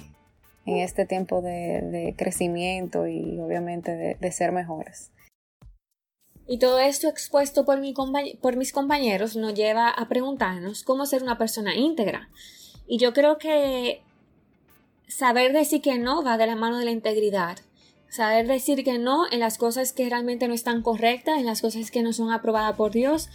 en 0.66 0.76
este 0.78 1.06
tiempo 1.06 1.42
de, 1.42 2.14
crecimiento 2.16 3.06
y 3.06 3.40
obviamente 3.40 4.16
de, 4.18 4.32
ser 4.32 4.52
mejores. 4.52 5.10
Y 6.48 6.58
todo 6.58 6.78
esto 6.78 7.08
expuesto 7.08 7.64
por, 7.64 7.80
mi 7.80 7.92
por 8.40 8.56
mis 8.56 8.72
compañeros 8.72 9.36
nos 9.36 9.54
lleva 9.54 9.88
a 9.88 10.08
preguntarnos 10.08 10.84
cómo 10.84 11.06
ser 11.06 11.22
una 11.22 11.38
persona 11.38 11.74
íntegra. 11.74 12.28
Y 12.86 12.98
yo 12.98 13.12
creo 13.12 13.38
que 13.38 14.02
saber 15.08 15.52
decir 15.52 15.82
que 15.82 15.98
no 15.98 16.22
va 16.22 16.38
de 16.38 16.46
la 16.46 16.56
mano 16.56 16.78
de 16.78 16.84
la 16.84 16.90
integridad. 16.90 17.58
Saber 18.08 18.46
decir 18.46 18.84
que 18.84 18.98
no 18.98 19.30
en 19.30 19.40
las 19.40 19.58
cosas 19.58 19.92
que 19.92 20.08
realmente 20.08 20.46
no 20.46 20.54
están 20.54 20.82
correctas, 20.82 21.38
en 21.38 21.46
las 21.46 21.60
cosas 21.60 21.90
que 21.90 22.02
no 22.02 22.12
son 22.12 22.30
aprobadas 22.30 22.76
por 22.76 22.92
Dios, 22.92 23.28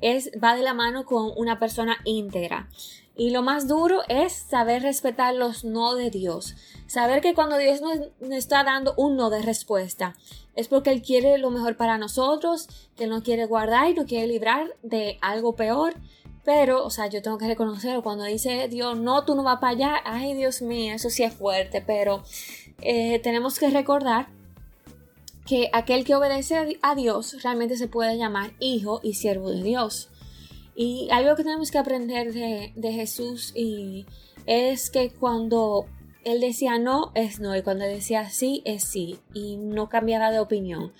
es, 0.00 0.30
va 0.42 0.56
de 0.56 0.62
la 0.62 0.74
mano 0.74 1.04
con 1.04 1.32
una 1.36 1.58
persona 1.58 1.98
íntegra. 2.04 2.68
Y 3.16 3.30
lo 3.30 3.42
más 3.42 3.68
duro 3.68 4.02
es 4.08 4.32
saber 4.32 4.82
respetar 4.82 5.34
los 5.34 5.64
no 5.64 5.94
de 5.94 6.10
Dios. 6.10 6.56
Saber 6.86 7.20
que 7.20 7.34
cuando 7.34 7.58
Dios 7.58 7.80
nos, 7.80 7.98
nos, 8.20 8.32
está 8.32 8.64
dando 8.64 8.94
un 8.96 9.16
no 9.16 9.30
de 9.30 9.42
respuesta, 9.42 10.14
es 10.56 10.68
porque 10.68 10.90
Él 10.90 11.02
quiere 11.02 11.38
lo 11.38 11.50
mejor 11.50 11.76
para 11.76 11.98
nosotros, 11.98 12.68
que 12.96 13.04
Él 13.04 13.10
nos 13.10 13.22
quiere 13.22 13.46
guardar 13.46 13.90
y 13.90 13.94
nos 13.94 14.06
quiere 14.06 14.26
librar 14.26 14.74
de 14.82 15.18
algo 15.20 15.54
peor. 15.54 15.94
Pero, 16.44 16.84
o 16.84 16.90
sea, 16.90 17.06
yo 17.06 17.22
tengo 17.22 17.38
que 17.38 17.46
reconocerlo. 17.46 18.02
Cuando 18.02 18.24
dice 18.24 18.68
Dios, 18.68 18.98
no, 18.98 19.24
tú 19.24 19.34
no 19.34 19.42
vas 19.42 19.60
para 19.60 19.72
allá, 19.72 19.94
ay 20.04 20.34
Dios 20.34 20.60
mío, 20.60 20.94
eso 20.94 21.08
sí 21.08 21.22
es 21.22 21.32
fuerte, 21.32 21.80
pero 21.80 22.22
eh, 22.82 23.18
tenemos 23.20 23.58
que 23.58 23.70
recordar 23.70 24.28
que 25.46 25.70
aquel 25.72 26.04
que 26.04 26.14
obedece 26.14 26.78
a 26.82 26.94
Dios 26.94 27.42
realmente 27.42 27.76
se 27.76 27.88
puede 27.88 28.16
llamar 28.16 28.52
hijo 28.60 29.00
y 29.02 29.14
siervo 29.14 29.50
de 29.50 29.62
Dios. 29.62 30.10
Y 30.76 31.08
algo 31.10 31.36
que 31.36 31.44
tenemos 31.44 31.70
que 31.70 31.78
aprender 31.78 32.32
de, 32.32 32.72
de 32.74 32.92
Jesús 32.92 33.52
y 33.54 34.06
es 34.46 34.90
que 34.90 35.10
cuando 35.10 35.86
él 36.24 36.40
decía 36.40 36.78
no, 36.78 37.12
es 37.14 37.40
no, 37.40 37.54
y 37.56 37.62
cuando 37.62 37.84
decía 37.84 38.28
sí, 38.30 38.62
es 38.64 38.84
sí, 38.84 39.18
y 39.32 39.56
no 39.56 39.88
cambiaba 39.88 40.30
de 40.30 40.40
opinión. 40.40 40.92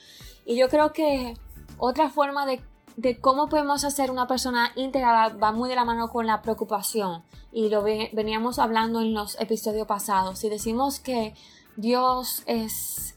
Y 0.44 0.56
yo 0.56 0.68
creo 0.68 0.92
que 0.92 1.34
otra 1.78 2.10
forma 2.10 2.46
de, 2.46 2.60
de 2.96 3.20
cómo 3.20 3.48
podemos 3.48 3.84
hacer 3.84 4.10
una 4.10 4.26
persona 4.26 4.72
íntegra 4.76 5.28
va 5.30 5.52
muy 5.52 5.68
de 5.68 5.76
la 5.76 5.84
mano 5.84 6.08
con 6.08 6.26
la 6.26 6.42
preocupación, 6.42 7.22
y 7.52 7.68
lo 7.68 7.82
veníamos 7.82 8.58
hablando 8.58 9.00
en 9.00 9.14
los 9.14 9.40
episodios 9.40 9.86
pasados. 9.86 10.40
Si 10.40 10.48
decimos 10.48 10.98
que 10.98 11.34
Dios 11.76 12.42
es, 12.46 13.16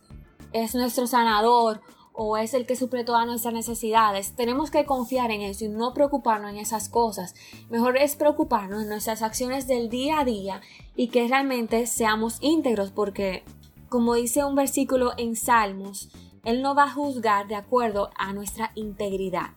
es 0.54 0.76
nuestro 0.76 1.08
sanador 1.08 1.82
o 2.20 2.36
es 2.36 2.56
el 2.56 2.66
que 2.66 2.76
suple 2.76 3.04
todas 3.04 3.28
nuestras 3.28 3.54
necesidades. 3.54 4.36
Tenemos 4.36 4.72
que 4.72 4.86
confiar 4.86 5.30
en 5.30 5.42
eso 5.42 5.66
y 5.66 5.70
no 5.70 5.94
preocuparnos 5.94 6.50
en 6.50 6.58
esas 6.58 6.90
cosas. 6.90 7.36
Mejor 7.70 7.96
es 7.96 8.16
preocuparnos 8.16 8.82
en 8.82 8.90
nuestras 8.90 9.22
acciones 9.22 9.68
del 9.68 9.88
día 9.88 10.22
a 10.22 10.26
día 10.26 10.62
y 10.96 11.10
que 11.10 11.28
realmente 11.28 11.86
seamos 11.86 12.40
íntegros 12.42 12.90
porque, 12.90 13.44
como 13.88 14.16
dice 14.16 14.44
un 14.44 14.56
versículo 14.56 15.14
en 15.18 15.36
Salmos, 15.36 16.10
Él 16.44 16.64
no 16.64 16.74
va 16.74 16.86
a 16.86 16.92
juzgar 16.92 17.48
de 17.48 17.56
acuerdo 17.56 18.10
a 18.18 18.34
nuestra 18.34 18.72
integridad. 18.74 19.54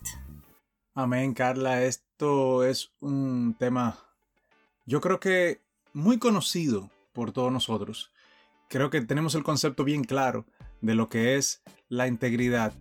Amén, 0.95 1.33
Carla. 1.33 1.83
Esto 1.85 2.62
es 2.62 2.93
un 3.00 3.57
tema, 3.59 3.99
yo 4.85 5.00
creo 5.00 5.19
que 5.19 5.62
muy 5.95 6.19
conocido 6.19 6.90
por 7.14 7.33
todos 7.33 7.50
nosotros 7.50 8.12
creo 8.69 8.88
que 8.88 9.00
tenemos 9.00 9.35
el 9.35 9.43
concepto 9.43 9.83
bien 9.83 10.05
claro 10.05 10.47
de 10.81 10.95
lo 10.95 11.09
que 11.09 11.37
es 11.37 11.62
la 11.90 12.06
integridad. 12.06 12.73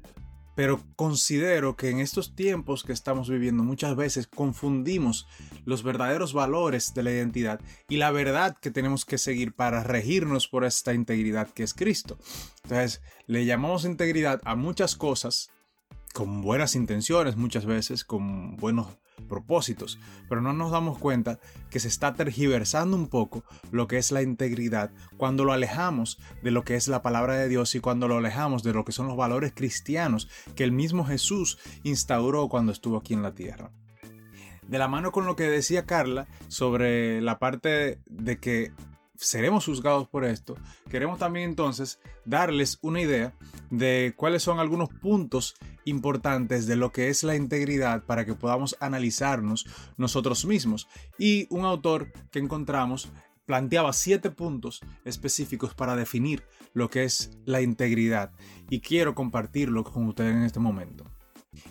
Pero 0.56 0.82
considero 0.96 1.76
que 1.76 1.90
en 1.90 2.00
estos 2.00 2.36
tiempos 2.36 2.84
que 2.84 2.94
estamos 2.94 3.30
viviendo 3.30 3.64
muchas 3.64 3.96
veces 3.96 4.28
confundimos 4.28 5.28
los 5.66 5.84
verdaderos 5.84 6.34
valores 6.34 6.94
de 6.94 7.04
la 7.04 7.12
identidad 7.12 7.62
y 7.88 7.98
la 7.98 8.12
verdad 8.12 8.58
que 8.62 8.72
tenemos 8.72 9.06
que 9.06 9.18
seguir 9.18 9.54
para 9.54 9.84
regirnos 9.84 10.48
por 10.48 10.66
esta 10.66 10.94
integridad 10.94 11.50
que 11.50 11.64
es 11.64 11.74
Cristo. 11.74 12.18
Entonces, 12.64 13.02
le 13.26 13.46
llamamos 13.46 13.86
integridad 13.86 14.42
a 14.44 14.56
muchas 14.56 14.96
cosas 14.96 15.50
con 16.14 16.42
buenas 16.42 16.76
intenciones 16.76 17.38
muchas 17.38 17.66
veces, 17.66 18.04
con 18.04 18.58
buenos 18.58 18.88
propósitos, 19.30 20.00
pero 20.28 20.42
no 20.42 20.52
nos 20.52 20.72
damos 20.72 20.98
cuenta 20.98 21.40
que 21.70 21.80
se 21.80 21.88
está 21.88 22.14
tergiversando 22.14 22.98
un 22.98 23.08
poco 23.08 23.44
lo 23.72 23.88
que 23.88 23.98
es 23.98 24.12
la 24.12 24.22
integridad 24.22 24.92
cuando 25.18 25.46
lo 25.46 25.54
alejamos 25.54 26.20
de 26.44 26.52
lo 26.52 26.64
que 26.64 26.76
es 26.76 26.90
la 26.90 27.02
palabra 27.02 27.36
de 27.36 27.48
Dios 27.48 27.74
y 27.76 27.80
cuando 27.80 28.10
lo 28.10 28.18
alejamos 28.18 28.64
de 28.64 28.74
lo 28.74 28.84
que 28.84 28.92
son 28.92 29.08
los 29.08 29.16
valores 29.16 29.54
cristianos 29.56 30.28
que 30.56 30.66
el 30.66 30.72
mismo 30.74 31.06
Jesús 31.06 31.58
instauró 31.84 32.50
cuando 32.50 32.72
estuvo 32.72 32.98
aquí 32.98 33.14
en 33.14 33.22
la 33.22 33.36
tierra. 33.36 33.72
De 34.68 34.78
la 34.78 34.88
mano 34.88 35.12
con 35.12 35.26
lo 35.26 35.36
que 35.36 35.50
decía 35.50 35.86
Carla 35.86 36.28
sobre 36.48 37.22
la 37.22 37.40
parte 37.40 38.00
de 38.06 38.40
que 38.40 38.72
seremos 39.20 39.66
juzgados 39.66 40.08
por 40.08 40.24
esto, 40.24 40.56
queremos 40.90 41.20
también 41.20 41.50
entonces 41.50 42.00
darles 42.26 42.80
una 42.82 43.02
idea 43.02 43.34
de 43.70 44.14
cuáles 44.16 44.44
son 44.44 44.60
algunos 44.60 44.90
puntos 44.90 45.56
importantes 45.86 46.68
de 46.68 46.76
lo 46.76 46.92
que 46.92 47.10
es 47.10 47.24
la 47.24 47.36
integridad 47.36 48.04
para 48.06 48.26
que 48.26 48.34
podamos 48.34 48.78
analizarnos 48.80 49.66
nosotros 49.98 50.46
mismos. 50.46 50.88
Y 51.18 51.48
un 51.50 51.66
autor 51.66 52.12
que 52.32 52.40
encontramos 52.40 53.12
planteaba 53.46 53.94
siete 53.94 54.32
puntos 54.32 54.82
específicos 55.06 55.74
para 55.74 55.96
definir 55.96 56.44
lo 56.74 56.90
que 56.90 57.04
es 57.04 57.32
la 57.46 57.62
integridad 57.62 58.32
y 58.70 58.80
quiero 58.80 59.16
compartirlo 59.16 59.84
con 59.84 60.08
ustedes 60.08 60.36
en 60.36 60.44
este 60.44 60.60
momento. 60.60 61.06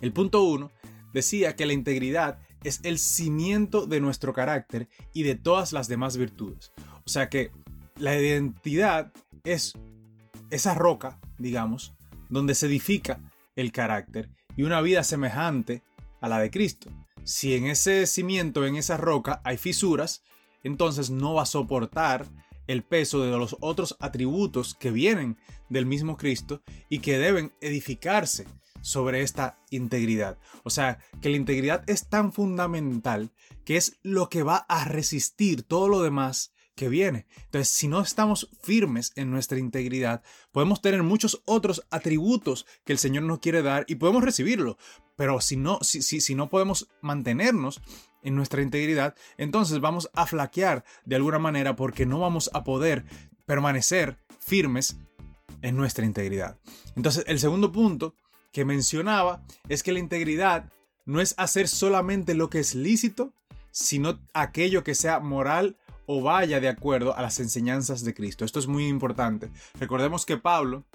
El 0.00 0.12
punto 0.12 0.42
uno 0.42 0.70
decía 1.12 1.56
que 1.56 1.66
la 1.66 1.72
integridad 1.72 2.40
es 2.64 2.80
el 2.82 2.98
cimiento 2.98 3.86
de 3.86 4.00
nuestro 4.00 4.32
carácter 4.32 4.88
y 5.12 5.22
de 5.22 5.36
todas 5.36 5.72
las 5.72 5.88
demás 5.88 6.16
virtudes. 6.16 6.72
O 7.08 7.10
sea 7.10 7.30
que 7.30 7.52
la 7.96 8.20
identidad 8.20 9.14
es 9.42 9.72
esa 10.50 10.74
roca, 10.74 11.18
digamos, 11.38 11.94
donde 12.28 12.54
se 12.54 12.66
edifica 12.66 13.18
el 13.56 13.72
carácter 13.72 14.28
y 14.58 14.64
una 14.64 14.82
vida 14.82 15.02
semejante 15.02 15.82
a 16.20 16.28
la 16.28 16.38
de 16.38 16.50
Cristo. 16.50 16.90
Si 17.24 17.54
en 17.54 17.64
ese 17.64 18.06
cimiento, 18.06 18.66
en 18.66 18.76
esa 18.76 18.98
roca, 18.98 19.40
hay 19.42 19.56
fisuras, 19.56 20.22
entonces 20.62 21.08
no 21.08 21.32
va 21.32 21.44
a 21.44 21.46
soportar 21.46 22.26
el 22.66 22.82
peso 22.82 23.22
de 23.22 23.30
los 23.30 23.56
otros 23.60 23.96
atributos 24.00 24.74
que 24.74 24.90
vienen 24.90 25.38
del 25.70 25.86
mismo 25.86 26.18
Cristo 26.18 26.60
y 26.90 26.98
que 26.98 27.16
deben 27.16 27.54
edificarse 27.62 28.44
sobre 28.82 29.22
esta 29.22 29.58
integridad. 29.70 30.36
O 30.62 30.68
sea, 30.68 30.98
que 31.22 31.30
la 31.30 31.38
integridad 31.38 31.88
es 31.88 32.10
tan 32.10 32.34
fundamental 32.34 33.30
que 33.64 33.78
es 33.78 33.96
lo 34.02 34.28
que 34.28 34.42
va 34.42 34.66
a 34.68 34.84
resistir 34.84 35.62
todo 35.62 35.88
lo 35.88 36.02
demás 36.02 36.52
que 36.78 36.88
viene. 36.88 37.26
Entonces, 37.44 37.68
si 37.68 37.88
no 37.88 38.00
estamos 38.00 38.48
firmes 38.62 39.12
en 39.16 39.32
nuestra 39.32 39.58
integridad, 39.58 40.22
podemos 40.52 40.80
tener 40.80 41.02
muchos 41.02 41.42
otros 41.44 41.84
atributos 41.90 42.66
que 42.84 42.92
el 42.92 42.98
Señor 42.98 43.24
nos 43.24 43.40
quiere 43.40 43.62
dar 43.62 43.84
y 43.88 43.96
podemos 43.96 44.22
recibirlo. 44.22 44.78
Pero 45.16 45.40
si 45.40 45.56
no, 45.56 45.80
si, 45.82 46.02
si, 46.02 46.20
si 46.20 46.36
no 46.36 46.48
podemos 46.48 46.88
mantenernos 47.02 47.82
en 48.22 48.36
nuestra 48.36 48.62
integridad, 48.62 49.16
entonces 49.38 49.80
vamos 49.80 50.08
a 50.14 50.26
flaquear 50.26 50.84
de 51.04 51.16
alguna 51.16 51.40
manera 51.40 51.74
porque 51.74 52.06
no 52.06 52.20
vamos 52.20 52.48
a 52.54 52.62
poder 52.62 53.04
permanecer 53.44 54.16
firmes 54.38 54.98
en 55.62 55.76
nuestra 55.76 56.06
integridad. 56.06 56.58
Entonces, 56.94 57.24
el 57.26 57.40
segundo 57.40 57.72
punto 57.72 58.14
que 58.52 58.64
mencionaba 58.64 59.42
es 59.68 59.82
que 59.82 59.90
la 59.90 59.98
integridad 59.98 60.72
no 61.06 61.20
es 61.20 61.34
hacer 61.38 61.66
solamente 61.66 62.34
lo 62.34 62.48
que 62.50 62.60
es 62.60 62.76
lícito, 62.76 63.32
sino 63.72 64.20
aquello 64.32 64.84
que 64.84 64.94
sea 64.94 65.18
moral 65.18 65.76
o 66.10 66.22
vaya 66.22 66.58
de 66.58 66.70
acuerdo 66.70 67.14
a 67.14 67.20
las 67.20 67.38
enseñanzas 67.38 68.02
de 68.02 68.14
Cristo. 68.14 68.46
Esto 68.46 68.58
es 68.58 68.66
muy 68.66 68.86
importante. 68.86 69.50
Recordemos 69.78 70.24
que 70.24 70.38
Pablo 70.38 70.86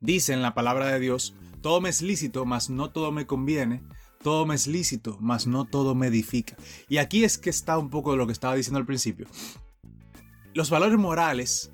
dice 0.00 0.34
en 0.34 0.42
la 0.42 0.52
palabra 0.52 0.88
de 0.88 1.00
Dios, 1.00 1.34
todo 1.62 1.80
me 1.80 1.88
es 1.88 2.02
lícito, 2.02 2.44
mas 2.44 2.68
no 2.68 2.90
todo 2.90 3.10
me 3.10 3.26
conviene, 3.26 3.82
todo 4.22 4.44
me 4.44 4.54
es 4.54 4.66
lícito, 4.66 5.16
mas 5.18 5.46
no 5.46 5.64
todo 5.64 5.94
me 5.94 6.08
edifica. 6.08 6.56
Y 6.90 6.98
aquí 6.98 7.24
es 7.24 7.38
que 7.38 7.48
está 7.48 7.78
un 7.78 7.88
poco 7.88 8.12
de 8.12 8.18
lo 8.18 8.26
que 8.26 8.34
estaba 8.34 8.54
diciendo 8.54 8.78
al 8.78 8.84
principio. 8.84 9.26
Los 10.52 10.68
valores 10.68 10.98
morales 10.98 11.72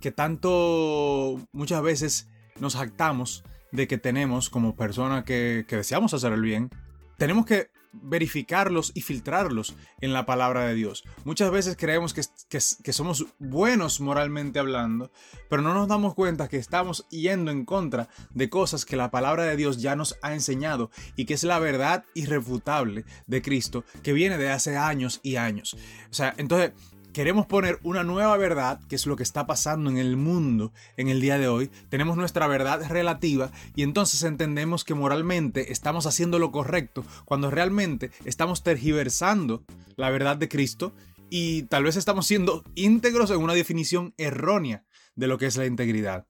que 0.00 0.10
tanto 0.10 1.40
muchas 1.52 1.80
veces 1.80 2.28
nos 2.58 2.74
jactamos 2.74 3.44
de 3.70 3.86
que 3.86 3.98
tenemos 3.98 4.50
como 4.50 4.74
persona 4.74 5.24
que, 5.24 5.64
que 5.68 5.76
deseamos 5.76 6.12
hacer 6.12 6.32
el 6.32 6.42
bien, 6.42 6.70
tenemos 7.18 7.46
que 7.46 7.70
verificarlos 8.02 8.92
y 8.94 9.02
filtrarlos 9.02 9.74
en 10.00 10.12
la 10.12 10.26
palabra 10.26 10.66
de 10.66 10.74
Dios. 10.74 11.04
Muchas 11.24 11.50
veces 11.50 11.76
creemos 11.78 12.14
que, 12.14 12.22
que, 12.48 12.92
somos 12.92 13.26
buenos 13.38 14.00
moralmente 14.00 14.58
hablando, 14.58 15.10
pero 15.48 15.62
no 15.62 15.74
nos 15.74 15.88
damos 15.88 16.14
cuenta 16.14 16.48
que 16.48 16.56
estamos 16.56 17.06
yendo 17.08 17.50
en 17.50 17.64
contra 17.64 18.08
de 18.34 18.50
cosas 18.50 18.84
que 18.84 18.96
la 18.96 19.10
palabra 19.10 19.44
de 19.44 19.56
Dios 19.56 19.80
ya 19.80 19.96
nos 19.96 20.16
ha 20.22 20.34
enseñado 20.34 20.90
y 21.16 21.24
que 21.24 21.34
es 21.34 21.44
la 21.44 21.58
verdad 21.58 22.04
irrefutable 22.14 23.04
de 23.26 23.42
Cristo 23.42 23.84
que 24.02 24.12
viene 24.12 24.38
de 24.38 24.50
hace 24.50 24.76
años 24.76 25.20
y 25.22 25.36
años. 25.36 25.76
O 26.10 26.14
sea, 26.14 26.34
entonces 26.36 26.72
queremos 27.16 27.46
poner 27.46 27.80
una 27.82 28.04
nueva 28.04 28.36
verdad, 28.36 28.78
que 28.90 28.94
es 28.94 29.06
lo 29.06 29.16
que 29.16 29.22
está 29.22 29.46
pasando 29.46 29.88
en 29.88 29.96
el 29.96 30.18
mundo 30.18 30.74
en 30.98 31.08
el 31.08 31.22
día 31.22 31.38
de 31.38 31.48
hoy, 31.48 31.70
tenemos 31.88 32.18
nuestra 32.18 32.46
verdad 32.46 32.86
relativa 32.90 33.50
y 33.74 33.84
entonces 33.84 34.22
entendemos 34.22 34.84
que 34.84 34.92
moralmente 34.92 35.72
estamos 35.72 36.04
haciendo 36.04 36.38
lo 36.38 36.52
correcto 36.52 37.06
cuando 37.24 37.50
realmente 37.50 38.10
estamos 38.26 38.62
tergiversando 38.62 39.64
la 39.96 40.10
verdad 40.10 40.36
de 40.36 40.50
Cristo 40.50 40.92
y 41.30 41.62
tal 41.62 41.84
vez 41.84 41.96
estamos 41.96 42.26
siendo 42.26 42.62
íntegros 42.74 43.30
en 43.30 43.38
una 43.38 43.54
definición 43.54 44.12
errónea 44.18 44.84
de 45.14 45.26
lo 45.26 45.38
que 45.38 45.46
es 45.46 45.56
la 45.56 45.64
integridad. 45.64 46.26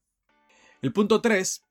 El 0.83 0.93
punto 0.93 1.21
3 1.21 1.63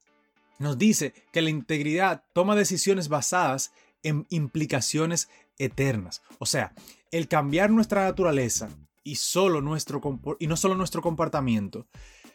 nos 0.59 0.77
dice 0.77 1.13
que 1.31 1.41
la 1.41 1.51
integridad 1.51 2.25
toma 2.33 2.57
decisiones 2.57 3.07
basadas 3.07 3.71
en 4.03 4.27
implicaciones 4.29 5.29
eternas. 5.57 6.21
O 6.37 6.45
sea, 6.45 6.73
el 7.11 7.29
cambiar 7.29 7.69
nuestra 7.69 8.03
naturaleza 8.03 8.67
y, 9.05 9.15
solo 9.15 9.61
nuestro, 9.61 10.01
y 10.39 10.47
no 10.47 10.57
solo 10.57 10.75
nuestro 10.75 11.01
comportamiento 11.01 11.87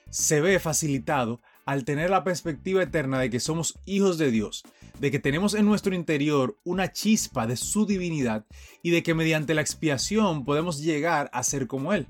se 0.09 0.41
ve 0.41 0.59
facilitado 0.59 1.41
al 1.65 1.85
tener 1.85 2.11
la 2.11 2.25
perspectiva 2.25 2.83
eterna 2.83 3.21
de 3.21 3.31
que 3.31 3.41
somos 3.41 3.79
hijos 3.85 4.19
de 4.19 4.31
Dios, 4.31 4.65
de 4.99 5.11
que 5.11 5.19
tenemos 5.19 5.55
en 5.55 5.67
nuestro 5.67 5.95
interior 5.95 6.57
una 6.65 6.93
chispa 6.93 7.47
de 7.47 7.57
su 7.57 7.87
divinidad 7.87 8.45
y 8.83 8.91
de 8.91 9.03
que 9.03 9.15
mediante 9.15 9.55
la 9.55 9.61
expiación 9.61 10.45
podemos 10.45 10.81
llegar 10.81 11.31
a 11.33 11.43
ser 11.43 11.67
como 11.67 11.93
Él, 11.93 12.09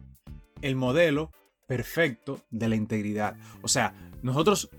el 0.62 0.76
modelo 0.76 1.30
perfecto 1.68 2.40
de 2.50 2.68
la 2.68 2.76
integridad. 2.76 3.36
O 3.62 3.68
sea, 3.68 3.94
nosotros 4.22 4.70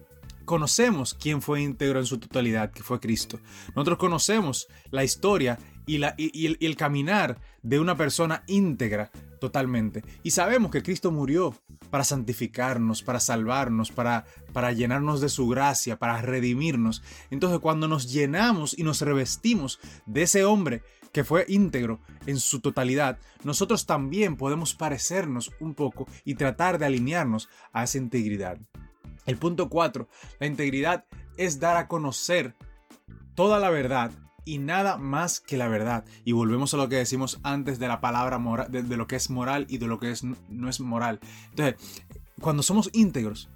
conocemos 0.45 1.13
quién 1.13 1.41
fue 1.41 1.61
íntegro 1.61 1.99
en 1.99 2.05
su 2.05 2.19
totalidad, 2.19 2.71
que 2.71 2.83
fue 2.83 2.99
Cristo. 2.99 3.39
Nosotros 3.75 3.99
conocemos 3.99 4.67
la 4.89 5.03
historia 5.03 5.59
y, 5.97 6.65
el 6.65 6.75
caminar 6.75 7.39
de 7.61 7.79
una 7.79 7.95
persona 7.95 8.43
íntegra 8.47 9.11
totalmente. 9.39 10.03
Y 10.23 10.31
sabemos 10.31 10.71
que 10.71 10.83
Cristo 10.83 11.11
murió 11.11 11.55
para 11.89 12.03
santificarnos, 12.03 13.03
para 13.03 13.19
salvarnos, 13.19 13.91
para, 13.91 14.25
para 14.53 14.71
llenarnos 14.71 15.19
de 15.21 15.29
su 15.29 15.47
gracia, 15.47 15.97
para 15.97 16.21
redimirnos. 16.21 17.03
Entonces 17.29 17.59
cuando 17.59 17.87
nos 17.87 18.11
llenamos 18.11 18.77
y 18.77 18.83
nos 18.83 19.01
revestimos 19.01 19.79
de 20.05 20.23
ese 20.23 20.45
hombre 20.45 20.83
que 21.11 21.23
fue 21.23 21.45
íntegro 21.49 21.99
en 22.25 22.39
su 22.39 22.61
totalidad, 22.61 23.19
nosotros 23.43 23.85
también 23.85 24.37
podemos 24.37 24.73
parecernos 24.73 25.51
un 25.59 25.73
poco 25.73 26.07
y 26.23 26.35
tratar 26.35 26.77
de 26.77 26.85
alinearnos 26.85 27.49
a 27.73 27.83
esa 27.83 27.97
integridad. 27.97 28.57
El 29.25 29.37
punto 29.37 29.69
4, 29.69 30.07
la 30.39 30.47
integridad 30.47 31.05
es 31.37 31.59
dar 31.59 31.77
a 31.77 31.87
conocer 31.87 32.55
toda 33.35 33.59
la 33.59 33.69
verdad 33.69 34.11
y 34.45 34.57
nada 34.57 34.97
más 34.97 35.39
que 35.39 35.57
la 35.57 35.67
verdad. 35.67 36.05
Y 36.25 36.31
volvemos 36.31 36.73
a 36.73 36.77
lo 36.77 36.89
que 36.89 36.95
decimos 36.95 37.39
antes 37.43 37.79
de 37.79 37.87
la 37.87 38.01
palabra 38.01 38.39
moral, 38.39 38.71
de, 38.71 38.97
lo 38.97 39.07
que 39.07 39.15
es 39.15 39.29
moral 39.29 39.65
y 39.69 39.77
de 39.77 39.87
lo 39.87 39.99
que 39.99 40.11
es, 40.11 40.23
no 40.23 40.69
es 40.69 40.79
moral. 40.79 41.19
Entonces, 41.49 41.75
cuando 42.39 42.63
somos 42.63 42.89
íntegros, 42.93 43.49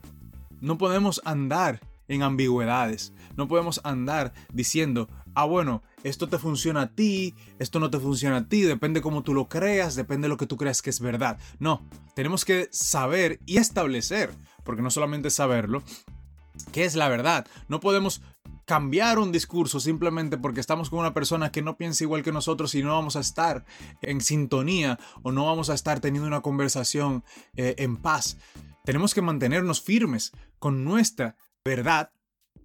no 0.62 0.78
podemos 0.78 1.22
andar 1.26 1.82
en 2.08 2.24
ambigüedades. 2.24 3.14
No 3.36 3.48
podemos 3.48 3.82
andar 3.84 4.34
diciendo, 4.54 5.10
ah, 5.34 5.46
bueno, 5.46 5.84
esto 6.04 6.30
te 6.30 6.38
funciona 6.38 6.82
a 6.82 6.96
ti, 6.96 7.36
esto 7.60 7.80
no 7.80 7.90
te 7.90 8.00
funciona 8.00 8.38
a 8.38 8.48
ti, 8.48 8.62
depende 8.62 9.02
cómo 9.02 9.24
tú 9.24 9.34
lo 9.34 9.50
creas, 9.50 9.96
depende 9.96 10.26
de 10.26 10.30
lo 10.30 10.38
que 10.38 10.48
tú 10.48 10.58
creas 10.58 10.82
que 10.82 10.90
es 10.90 11.00
verdad. 11.00 11.40
No, 11.60 11.84
tenemos 12.16 12.46
que 12.46 12.70
saber 12.72 13.40
y 13.46 13.58
establecer, 13.58 14.32
porque 14.64 14.82
no 14.82 14.92
solamente 14.92 15.30
saberlo, 15.30 15.84
qué 16.72 16.86
es 16.86 16.96
la 16.96 17.10
verdad. 17.10 17.48
No 17.68 17.80
podemos 17.80 18.22
cambiar 18.66 19.20
un 19.20 19.32
discurso 19.32 19.80
simplemente 19.80 20.38
porque 20.38 20.60
estamos 20.60 20.90
con 20.90 21.00
una 21.00 21.14
persona 21.14 21.52
que 21.52 21.62
no 21.62 21.78
piensa 21.78 22.04
igual 22.04 22.24
que 22.24 22.32
nosotros 22.32 22.74
y 22.76 22.84
no 22.84 22.90
vamos 22.90 23.16
a 23.16 23.20
estar 23.20 23.66
en 24.02 24.22
sintonía 24.22 25.00
o 25.24 25.32
no 25.32 25.46
vamos 25.46 25.70
a 25.70 25.76
estar 25.76 26.00
teniendo 26.00 26.28
una 26.28 26.42
conversación 26.42 27.24
eh, 27.56 27.76
en 27.78 27.98
paz. 27.98 28.38
Tenemos 28.84 29.14
que 29.14 29.22
mantenernos 29.22 29.82
firmes 29.82 30.32
con 30.60 30.84
nuestra 30.84 31.38
verdad, 31.64 32.12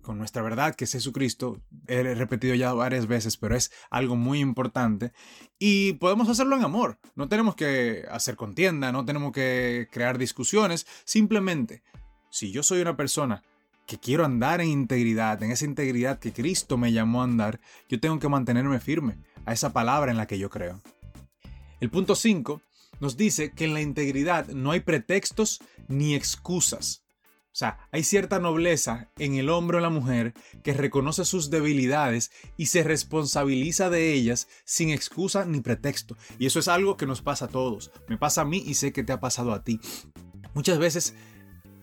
con 0.02 0.18
nuestra 0.18 0.42
verdad 0.42 0.74
que 0.74 0.84
es 0.84 0.92
Jesucristo. 0.92 1.60
He 1.86 2.02
repetido 2.14 2.54
ya 2.54 2.72
varias 2.72 3.06
veces, 3.06 3.36
pero 3.36 3.56
es 3.56 3.70
algo 3.90 4.16
muy 4.16 4.40
importante. 4.40 5.12
Y 5.58 5.94
podemos 5.94 6.28
hacerlo 6.28 6.56
en 6.56 6.64
amor. 6.64 6.98
No 7.14 7.28
tenemos 7.28 7.54
que 7.56 8.04
hacer 8.10 8.36
contienda, 8.36 8.92
no 8.92 9.04
tenemos 9.04 9.32
que 9.32 9.88
crear 9.90 10.18
discusiones. 10.18 10.86
Simplemente, 11.04 11.82
si 12.30 12.52
yo 12.52 12.62
soy 12.62 12.80
una 12.80 12.96
persona 12.96 13.42
que 13.90 13.98
quiero 13.98 14.24
andar 14.24 14.60
en 14.60 14.68
integridad, 14.68 15.42
en 15.42 15.50
esa 15.50 15.64
integridad 15.64 16.20
que 16.20 16.32
Cristo 16.32 16.78
me 16.78 16.92
llamó 16.92 17.22
a 17.22 17.24
andar, 17.24 17.58
yo 17.88 17.98
tengo 17.98 18.20
que 18.20 18.28
mantenerme 18.28 18.78
firme 18.78 19.18
a 19.46 19.52
esa 19.52 19.72
palabra 19.72 20.12
en 20.12 20.16
la 20.16 20.28
que 20.28 20.38
yo 20.38 20.48
creo. 20.48 20.80
El 21.80 21.90
punto 21.90 22.14
5 22.14 22.62
nos 23.00 23.16
dice 23.16 23.50
que 23.50 23.64
en 23.64 23.74
la 23.74 23.80
integridad 23.80 24.46
no 24.46 24.70
hay 24.70 24.78
pretextos 24.78 25.58
ni 25.88 26.14
excusas. 26.14 27.02
O 27.46 27.56
sea, 27.60 27.88
hay 27.90 28.04
cierta 28.04 28.38
nobleza 28.38 29.10
en 29.18 29.34
el 29.34 29.48
hombre 29.48 29.78
o 29.78 29.80
la 29.80 29.90
mujer 29.90 30.34
que 30.62 30.72
reconoce 30.72 31.24
sus 31.24 31.50
debilidades 31.50 32.30
y 32.56 32.66
se 32.66 32.84
responsabiliza 32.84 33.90
de 33.90 34.12
ellas 34.12 34.46
sin 34.64 34.90
excusa 34.90 35.46
ni 35.46 35.62
pretexto. 35.62 36.16
Y 36.38 36.46
eso 36.46 36.60
es 36.60 36.68
algo 36.68 36.96
que 36.96 37.06
nos 37.06 37.22
pasa 37.22 37.46
a 37.46 37.48
todos. 37.48 37.90
Me 38.06 38.18
pasa 38.18 38.42
a 38.42 38.44
mí 38.44 38.62
y 38.64 38.74
sé 38.74 38.92
que 38.92 39.02
te 39.02 39.12
ha 39.12 39.18
pasado 39.18 39.52
a 39.52 39.64
ti. 39.64 39.80
Muchas 40.54 40.78
veces 40.78 41.16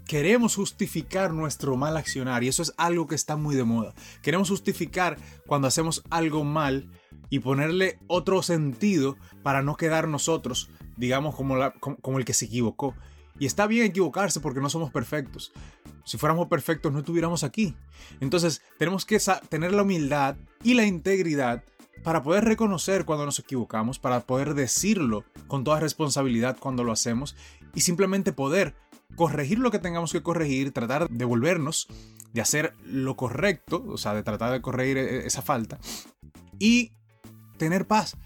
queremos 0.07 0.55
justificar 0.55 1.33
nuestro 1.33 1.75
mal 1.75 1.97
accionar 1.97 2.43
y 2.43 2.47
eso 2.47 2.61
es 2.61 2.73
algo 2.77 3.07
que 3.07 3.15
está 3.15 3.35
muy 3.35 3.55
de 3.55 3.63
moda. 3.63 3.93
Queremos 4.21 4.49
justificar 4.49 5.17
cuando 5.45 5.67
hacemos 5.67 6.03
algo 6.09 6.43
mal 6.43 6.89
y 7.29 7.39
ponerle 7.39 7.99
otro 8.07 8.41
sentido 8.41 9.17
para 9.43 9.61
no 9.61 9.75
quedar 9.75 10.07
nosotros 10.07 10.69
digamos, 10.97 11.35
como, 11.35 11.55
la, 11.55 11.71
como, 11.71 12.19
el 12.19 12.25
que 12.25 12.33
se 12.33 12.45
equivocó. 12.45 12.95
Y 13.39 13.45
está 13.45 13.67
bien 13.67 13.85
equivocarse 13.85 14.39
porque 14.39 14.59
no 14.59 14.69
somos 14.69 14.91
perfectos. 14.91 15.53
Si 16.03 16.17
fuéramos 16.17 16.47
perfectos 16.47 16.91
no 16.91 16.99
estuviéramos 16.99 17.43
aquí. 17.43 17.75
Entonces 18.19 18.61
tenemos 18.79 19.05
que 19.05 19.21
tener 19.47 19.73
la 19.73 19.83
humildad 19.83 20.35
y 20.63 20.73
la 20.73 20.85
integridad 20.85 21.63
para 22.03 22.23
poder 22.23 22.45
reconocer 22.45 23.05
cuando 23.05 23.25
nos 23.25 23.39
equivocamos, 23.39 23.99
para 23.99 24.21
poder 24.21 24.53
decirlo 24.55 25.23
con 25.47 25.63
toda 25.63 25.79
responsabilidad 25.79 26.57
cuando 26.59 26.83
lo 26.83 26.91
hacemos 26.91 27.35
y 27.75 27.81
simplemente 27.81 28.33
poder 28.33 28.75
corregir 29.15 29.59
lo 29.59 29.71
que 29.71 29.79
tengamos 29.79 30.11
que 30.11 30.23
corregir, 30.23 30.71
tratar 30.71 31.09
de 31.09 31.25
volvernos, 31.25 31.87
de 32.33 32.41
hacer 32.41 32.73
lo 32.83 33.15
correcto, 33.15 33.83
o 33.87 33.97
sea, 33.97 34.13
de 34.13 34.23
tratar 34.23 34.51
de 34.51 34.61
corregir 34.61 34.97
e-, 34.97 35.25
esa 35.25 35.41
falta 35.41 35.79
y 36.59 36.91
tener 37.57 37.87
paz, 37.87 38.17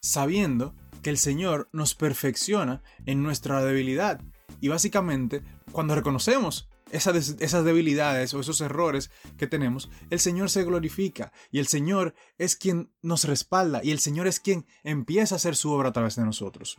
sabiendo 0.00 0.74
que 1.02 1.10
el 1.10 1.18
Señor 1.18 1.68
nos 1.72 1.94
perfecciona 1.94 2.82
en 3.06 3.22
nuestra 3.22 3.62
debilidad. 3.64 4.20
Y 4.60 4.68
básicamente, 4.68 5.42
cuando 5.72 5.94
reconocemos 5.94 6.68
esas, 6.90 7.64
debilidades 7.64 8.34
o 8.34 8.40
esos 8.40 8.60
errores 8.60 9.10
que 9.36 9.46
tenemos, 9.46 9.90
el 10.10 10.20
Señor 10.20 10.50
se 10.50 10.64
glorifica 10.64 11.32
y 11.50 11.58
el 11.58 11.66
Señor 11.66 12.14
es 12.38 12.56
quien 12.56 12.90
nos 13.02 13.24
respalda 13.24 13.80
y 13.84 13.90
el 13.90 13.98
Señor 13.98 14.26
es 14.26 14.40
quien 14.40 14.66
empieza 14.82 15.34
a 15.34 15.36
hacer 15.36 15.54
su 15.54 15.70
obra 15.70 15.90
a 15.90 15.92
través 15.92 16.16
de 16.16 16.24
nosotros. 16.24 16.78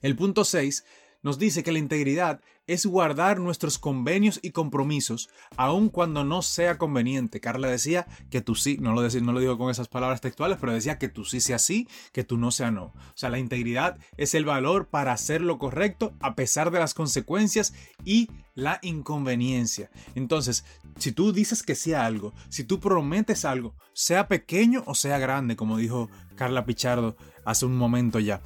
El 0.00 0.14
punto 0.16 0.44
6 0.44 0.84
nos 1.22 1.38
dice 1.38 1.62
que 1.62 1.72
la 1.72 1.78
integridad 1.78 2.40
es 2.66 2.86
guardar 2.86 3.40
nuestros 3.40 3.78
convenios 3.78 4.38
y 4.42 4.50
compromisos, 4.50 5.28
aun 5.56 5.88
cuando 5.88 6.24
no 6.24 6.42
sea 6.42 6.78
conveniente. 6.78 7.40
Carla 7.40 7.68
decía 7.68 8.06
que 8.30 8.40
tú 8.40 8.54
sí, 8.54 8.78
no 8.80 8.92
lo, 8.92 9.02
no 9.08 9.32
lo 9.32 9.40
digo 9.40 9.58
con 9.58 9.70
esas 9.70 9.88
palabras 9.88 10.20
textuales, 10.20 10.58
pero 10.60 10.72
decía 10.72 10.98
que 10.98 11.08
tú 11.08 11.24
sí 11.24 11.40
sea 11.40 11.58
sí, 11.58 11.88
que 12.12 12.24
tú 12.24 12.38
no 12.38 12.50
sea 12.50 12.70
no. 12.70 12.84
O 12.84 13.12
sea, 13.14 13.30
la 13.30 13.38
integridad 13.38 13.98
es 14.16 14.34
el 14.34 14.44
valor 14.44 14.88
para 14.88 15.12
hacer 15.12 15.40
lo 15.42 15.58
correcto 15.58 16.12
a 16.20 16.34
pesar 16.34 16.70
de 16.70 16.78
las 16.78 16.94
consecuencias 16.94 17.74
y 18.04 18.28
la 18.54 18.78
inconveniencia. 18.82 19.90
Entonces, 20.14 20.64
si 20.96 21.12
tú 21.12 21.32
dices 21.32 21.62
que 21.62 21.74
sea 21.74 22.06
algo, 22.06 22.32
si 22.48 22.64
tú 22.64 22.80
prometes 22.80 23.44
algo, 23.44 23.74
sea 23.92 24.28
pequeño 24.28 24.82
o 24.86 24.94
sea 24.94 25.18
grande, 25.18 25.56
como 25.56 25.76
dijo 25.76 26.10
Carla 26.36 26.64
Pichardo 26.64 27.16
hace 27.44 27.66
un 27.66 27.76
momento 27.76 28.18
ya, 28.18 28.40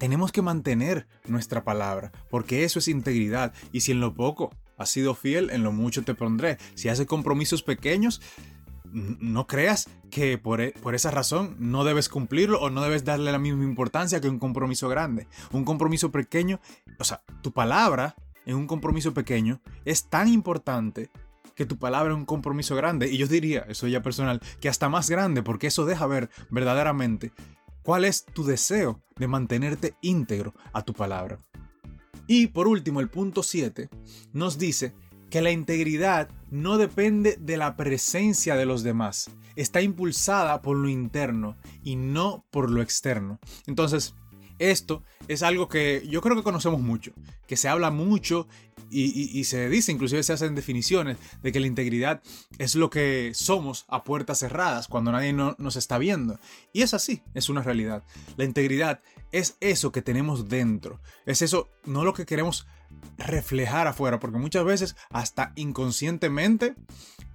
tenemos 0.00 0.32
que 0.32 0.40
mantener 0.40 1.06
nuestra 1.28 1.62
palabra, 1.62 2.10
porque 2.30 2.64
eso 2.64 2.78
es 2.78 2.88
integridad. 2.88 3.52
Y 3.70 3.82
si 3.82 3.92
en 3.92 4.00
lo 4.00 4.14
poco 4.14 4.50
has 4.78 4.88
sido 4.88 5.14
fiel, 5.14 5.50
en 5.50 5.62
lo 5.62 5.72
mucho 5.72 6.02
te 6.02 6.14
pondré. 6.14 6.56
Si 6.74 6.88
haces 6.88 7.06
compromisos 7.06 7.62
pequeños, 7.62 8.22
no 8.92 9.46
creas 9.46 9.90
que 10.10 10.38
por, 10.38 10.62
e, 10.62 10.72
por, 10.72 10.94
esa 10.94 11.10
razón 11.10 11.54
no 11.58 11.84
debes 11.84 12.08
cumplirlo 12.08 12.58
o 12.60 12.70
no 12.70 12.80
debes 12.80 13.04
darle 13.04 13.30
la 13.30 13.38
misma 13.38 13.62
importancia 13.62 14.22
que 14.22 14.30
un 14.30 14.38
compromiso 14.38 14.88
grande. 14.88 15.28
Un 15.52 15.66
compromiso 15.66 16.10
pequeño, 16.10 16.60
o 16.98 17.04
sea, 17.04 17.22
tu 17.42 17.52
palabra 17.52 18.16
en 18.46 18.56
un 18.56 18.66
compromiso 18.66 19.12
pequeño 19.12 19.60
es 19.84 20.08
tan 20.08 20.28
importante 20.28 21.10
que 21.54 21.66
tu 21.66 21.78
palabra 21.78 22.14
en 22.14 22.20
un 22.20 22.24
compromiso 22.24 22.74
grande. 22.74 23.10
Y 23.10 23.18
yo 23.18 23.26
diría, 23.26 23.66
eso 23.68 23.86
ya 23.86 24.00
personal, 24.00 24.40
que 24.62 24.70
hasta 24.70 24.88
más 24.88 25.10
grande, 25.10 25.42
porque 25.42 25.66
eso 25.66 25.84
deja 25.84 26.06
ver 26.06 26.30
verdaderamente 26.48 27.32
¿Cuál 27.82 28.04
es 28.04 28.24
tu 28.24 28.44
deseo 28.44 29.02
de 29.16 29.26
mantenerte 29.26 29.94
íntegro 30.02 30.54
a 30.72 30.82
tu 30.82 30.92
palabra? 30.92 31.38
Y 32.26 32.48
por 32.48 32.68
último, 32.68 33.00
el 33.00 33.08
punto 33.08 33.42
7 33.42 33.88
nos 34.32 34.58
dice 34.58 34.94
que 35.30 35.40
la 35.40 35.50
integridad 35.50 36.28
no 36.50 36.76
depende 36.76 37.36
de 37.40 37.56
la 37.56 37.76
presencia 37.76 38.56
de 38.56 38.66
los 38.66 38.82
demás, 38.82 39.30
está 39.56 39.80
impulsada 39.80 40.60
por 40.60 40.76
lo 40.76 40.88
interno 40.88 41.56
y 41.82 41.96
no 41.96 42.44
por 42.50 42.70
lo 42.70 42.82
externo. 42.82 43.38
Entonces, 43.66 44.14
esto 44.60 45.02
es 45.26 45.42
algo 45.42 45.68
que 45.68 46.06
yo 46.06 46.20
creo 46.20 46.36
que 46.36 46.42
conocemos 46.42 46.80
mucho, 46.80 47.12
que 47.48 47.56
se 47.56 47.68
habla 47.68 47.90
mucho 47.90 48.46
y, 48.92 49.44
se 49.44 49.68
dice, 49.68 49.92
inclusive 49.92 50.22
se 50.22 50.32
hacen 50.32 50.54
definiciones 50.54 51.16
de 51.42 51.52
que 51.52 51.60
la 51.60 51.68
integridad 51.68 52.22
es 52.58 52.74
lo 52.74 52.90
que 52.90 53.30
somos 53.34 53.84
a 53.88 54.02
puertas 54.04 54.40
cerradas 54.40 54.88
cuando 54.88 55.12
nadie 55.12 55.32
nos 55.32 55.76
está 55.76 55.96
viendo. 55.96 56.40
Y 56.72 56.82
es 56.82 56.92
así, 56.92 57.22
es 57.34 57.48
una 57.48 57.62
realidad. 57.62 58.02
La 58.36 58.44
integridad 58.44 59.00
es 59.32 59.56
eso 59.60 59.92
que 59.92 60.02
tenemos 60.02 60.48
dentro, 60.48 61.00
es 61.24 61.40
eso, 61.40 61.68
no 61.84 62.04
lo 62.04 62.14
que 62.14 62.26
queremos 62.26 62.66
reflejar 63.16 63.86
afuera, 63.86 64.18
porque 64.18 64.38
muchas 64.38 64.64
veces 64.64 64.96
hasta 65.10 65.52
inconscientemente, 65.54 66.74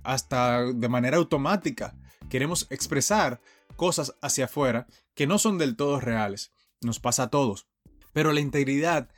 hasta 0.04 0.62
de 0.62 0.90
manera 0.90 1.18
automática, 1.18 1.96
queremos 2.30 2.68
expresar 2.70 3.42
cosas 3.78 4.14
hacia 4.22 4.46
afuera 4.46 4.88
que 5.16 5.28
no 5.28 5.40
son 5.40 5.58
del 5.58 5.76
todo 5.76 6.00
reales. 6.00 6.52
Nos 6.82 7.00
pasa 7.00 7.24
a 7.24 7.30
todos. 7.30 7.68
Pero 8.14 8.34
la 8.34 8.40
integridad 8.40 9.10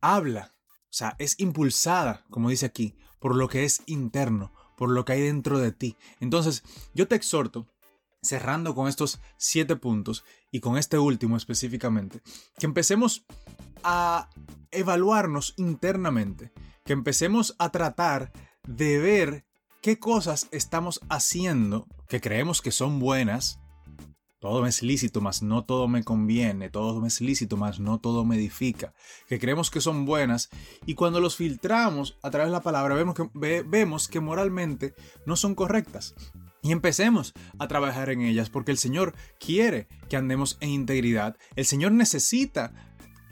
habla 0.00 0.54
o 0.94 0.96
sea, 0.96 1.16
es 1.18 1.40
impulsada, 1.40 2.24
como 2.30 2.50
dice 2.50 2.66
aquí, 2.66 2.94
por 3.18 3.34
lo 3.34 3.48
que 3.48 3.64
es 3.64 3.82
interno, 3.86 4.52
por 4.76 4.90
lo 4.90 5.04
que 5.04 5.14
hay 5.14 5.22
dentro 5.22 5.58
de 5.58 5.72
ti. 5.72 5.96
Entonces, 6.20 6.62
yo 6.94 7.08
te 7.08 7.16
exhorto, 7.16 7.66
cerrando 8.22 8.76
con 8.76 8.86
estos 8.86 9.20
siete 9.36 9.74
puntos 9.74 10.22
y 10.52 10.60
con 10.60 10.78
este 10.78 10.96
último 10.96 11.36
específicamente, 11.36 12.20
que 12.60 12.66
empecemos 12.66 13.26
a 13.82 14.30
evaluarnos 14.70 15.54
internamente, 15.56 16.52
que 16.84 16.92
empecemos 16.92 17.56
a 17.58 17.72
tratar 17.72 18.30
de 18.62 19.00
ver 19.00 19.44
qué 19.82 19.98
cosas 19.98 20.46
estamos 20.52 21.00
haciendo 21.08 21.88
que 22.06 22.20
creemos 22.20 22.62
que 22.62 22.70
son 22.70 23.00
buenas 23.00 23.58
todo 24.44 24.60
me 24.60 24.68
es 24.68 24.82
lícito, 24.82 25.22
mas 25.22 25.42
no 25.42 25.64
todo 25.64 25.88
me 25.88 26.04
conviene. 26.04 26.68
Todo 26.68 27.00
me 27.00 27.08
es 27.08 27.22
lícito, 27.22 27.56
mas 27.56 27.80
no 27.80 27.98
todo 27.98 28.26
me 28.26 28.36
edifica. 28.36 28.92
Que 29.26 29.38
creemos 29.38 29.70
que 29.70 29.80
son 29.80 30.04
buenas 30.04 30.50
y 30.84 30.96
cuando 30.96 31.18
los 31.18 31.36
filtramos 31.36 32.18
a 32.22 32.30
través 32.30 32.48
de 32.48 32.52
la 32.52 32.60
palabra 32.60 32.94
vemos 32.94 33.14
que, 33.14 33.62
vemos 33.62 34.06
que 34.06 34.20
moralmente 34.20 34.94
no 35.24 35.36
son 35.36 35.54
correctas. 35.54 36.14
Y 36.60 36.72
empecemos 36.72 37.32
a 37.58 37.68
trabajar 37.68 38.10
en 38.10 38.20
ellas 38.20 38.50
porque 38.50 38.70
el 38.70 38.76
Señor 38.76 39.14
quiere 39.40 39.88
que 40.10 40.18
andemos 40.18 40.58
en 40.60 40.68
integridad. 40.68 41.38
El 41.56 41.64
Señor 41.64 41.92
necesita 41.92 42.74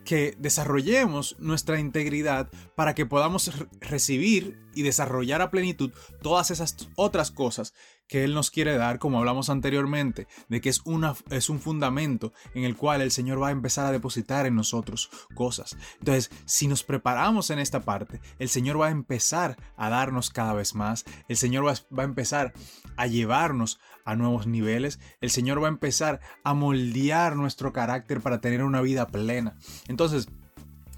que 0.07 0.35
desarrollemos 0.39 1.37
nuestra 1.39 1.79
integridad 1.79 2.49
para 2.75 2.95
que 2.95 3.07
podamos 3.07 3.53
recibir 3.81 4.59
y 4.75 4.83
desarrollar 4.83 5.43
a 5.43 5.51
plenitud 5.51 5.93
todas 6.23 6.51
esas 6.51 6.89
otras 6.97 7.31
cosas 7.31 7.75
que 8.13 8.25
Él 8.25 8.35
nos 8.35 8.51
quiere 8.51 8.77
dar, 8.77 8.99
como 8.99 9.19
hablamos 9.19 9.49
anteriormente, 9.49 10.29
de 10.51 10.61
que 10.61 10.69
es, 10.69 10.83
una, 10.85 11.15
es 11.31 11.49
un 11.49 11.61
fundamento 11.61 12.35
en 12.55 12.65
el 12.65 12.77
cual 12.77 13.01
el 13.01 13.11
Señor 13.11 13.41
va 13.41 13.49
a 13.49 13.53
empezar 13.53 13.87
a 13.87 13.91
depositar 13.91 14.45
en 14.45 14.55
nosotros 14.55 15.09
cosas. 15.35 15.79
Entonces, 15.99 16.31
si 16.45 16.69
nos 16.69 16.85
preparamos 16.85 17.49
en 17.49 17.59
esta 17.59 17.81
parte, 17.81 18.21
el 18.39 18.51
Señor 18.51 18.79
va 18.79 18.89
a 18.89 18.91
empezar 18.91 19.57
a 19.79 19.89
darnos 19.89 20.29
cada 20.29 20.53
vez 20.53 20.75
más, 20.75 21.07
el 21.27 21.39
Señor 21.39 21.67
va, 21.67 21.73
va 21.99 22.03
a 22.03 22.05
empezar 22.05 22.53
a 22.99 23.07
llevarnos 23.07 23.81
a 24.05 24.15
nuevos 24.15 24.47
niveles, 24.47 25.01
el 25.23 25.31
Señor 25.31 25.63
va 25.63 25.69
a 25.69 25.71
empezar 25.71 26.21
a 26.45 26.53
moldear 26.53 27.35
nuestro 27.35 27.73
carácter 27.73 28.21
para 28.21 28.43
tener 28.43 28.63
una 28.63 28.83
vida 28.83 29.07
plena. 29.07 29.57
Entonces, 29.89 30.29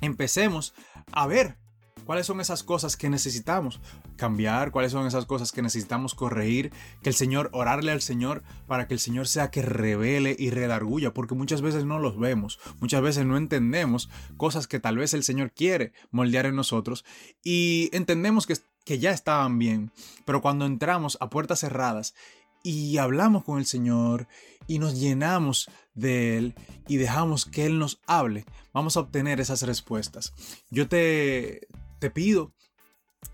empecemos 0.00 0.74
a 1.12 1.28
ver 1.28 1.58
cuáles 2.06 2.26
son 2.26 2.40
esas 2.40 2.64
cosas 2.64 2.96
que 2.96 3.08
necesitamos 3.08 3.80
cambiar, 4.16 4.70
cuáles 4.70 4.92
son 4.92 5.06
esas 5.06 5.26
cosas 5.26 5.52
que 5.52 5.62
necesitamos 5.62 6.14
corregir, 6.14 6.72
que 7.02 7.10
el 7.10 7.14
Señor, 7.14 7.50
orarle 7.52 7.92
al 7.92 8.00
Señor 8.00 8.42
para 8.66 8.86
que 8.86 8.94
el 8.94 9.00
Señor 9.00 9.28
sea 9.28 9.50
que 9.50 9.62
revele 9.62 10.36
y 10.38 10.50
redarguya, 10.50 11.12
porque 11.12 11.34
muchas 11.34 11.62
veces 11.62 11.84
no 11.84 11.98
los 11.98 12.18
vemos, 12.18 12.58
muchas 12.80 13.02
veces 13.02 13.26
no 13.26 13.36
entendemos 13.36 14.08
cosas 14.36 14.66
que 14.66 14.80
tal 14.80 14.96
vez 14.96 15.14
el 15.14 15.24
Señor 15.24 15.52
quiere 15.52 15.92
moldear 16.10 16.46
en 16.46 16.56
nosotros 16.56 17.04
y 17.42 17.90
entendemos 17.92 18.46
que, 18.46 18.56
que 18.84 18.98
ya 18.98 19.10
estaban 19.10 19.58
bien, 19.58 19.90
pero 20.24 20.40
cuando 20.40 20.66
entramos 20.66 21.18
a 21.20 21.30
puertas 21.30 21.60
cerradas 21.60 22.14
y 22.62 22.96
hablamos 22.96 23.44
con 23.44 23.58
el 23.58 23.66
Señor 23.66 24.26
y 24.66 24.78
nos 24.78 24.98
llenamos 24.98 25.68
de 25.94 26.38
Él 26.38 26.54
y 26.88 26.96
dejamos 26.96 27.44
que 27.44 27.66
Él 27.66 27.78
nos 27.78 28.00
hable, 28.06 28.46
vamos 28.72 28.96
a 28.96 29.00
obtener 29.00 29.40
esas 29.40 29.62
respuestas. 29.62 30.32
Yo 30.70 30.88
te, 30.88 31.68
te 31.98 32.10
pido 32.10 32.54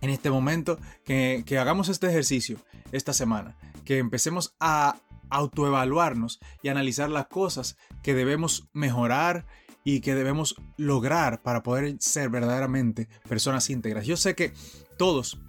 en 0.00 0.10
este 0.10 0.30
momento 0.30 0.78
que, 1.04 1.44
hagamos 1.58 1.88
este 1.88 2.08
ejercicio 2.08 2.58
esta 2.92 3.12
semana, 3.12 3.56
que 3.84 3.98
empecemos 3.98 4.54
a 4.60 4.96
autoevaluarnos 5.30 6.40
y 6.62 6.68
analizar 6.68 7.08
las 7.10 7.26
cosas 7.26 7.76
que 8.02 8.14
debemos 8.14 8.68
mejorar 8.72 9.46
y 9.84 10.00
que 10.00 10.14
debemos 10.14 10.56
lograr 10.76 11.42
para 11.42 11.62
poder 11.62 11.96
ser 12.00 12.30
verdaderamente 12.30 13.08
personas 13.28 13.70
íntegras. 13.70 14.06
Yo 14.06 14.16
sé 14.16 14.34
que 14.34 14.52
todos 14.98 15.40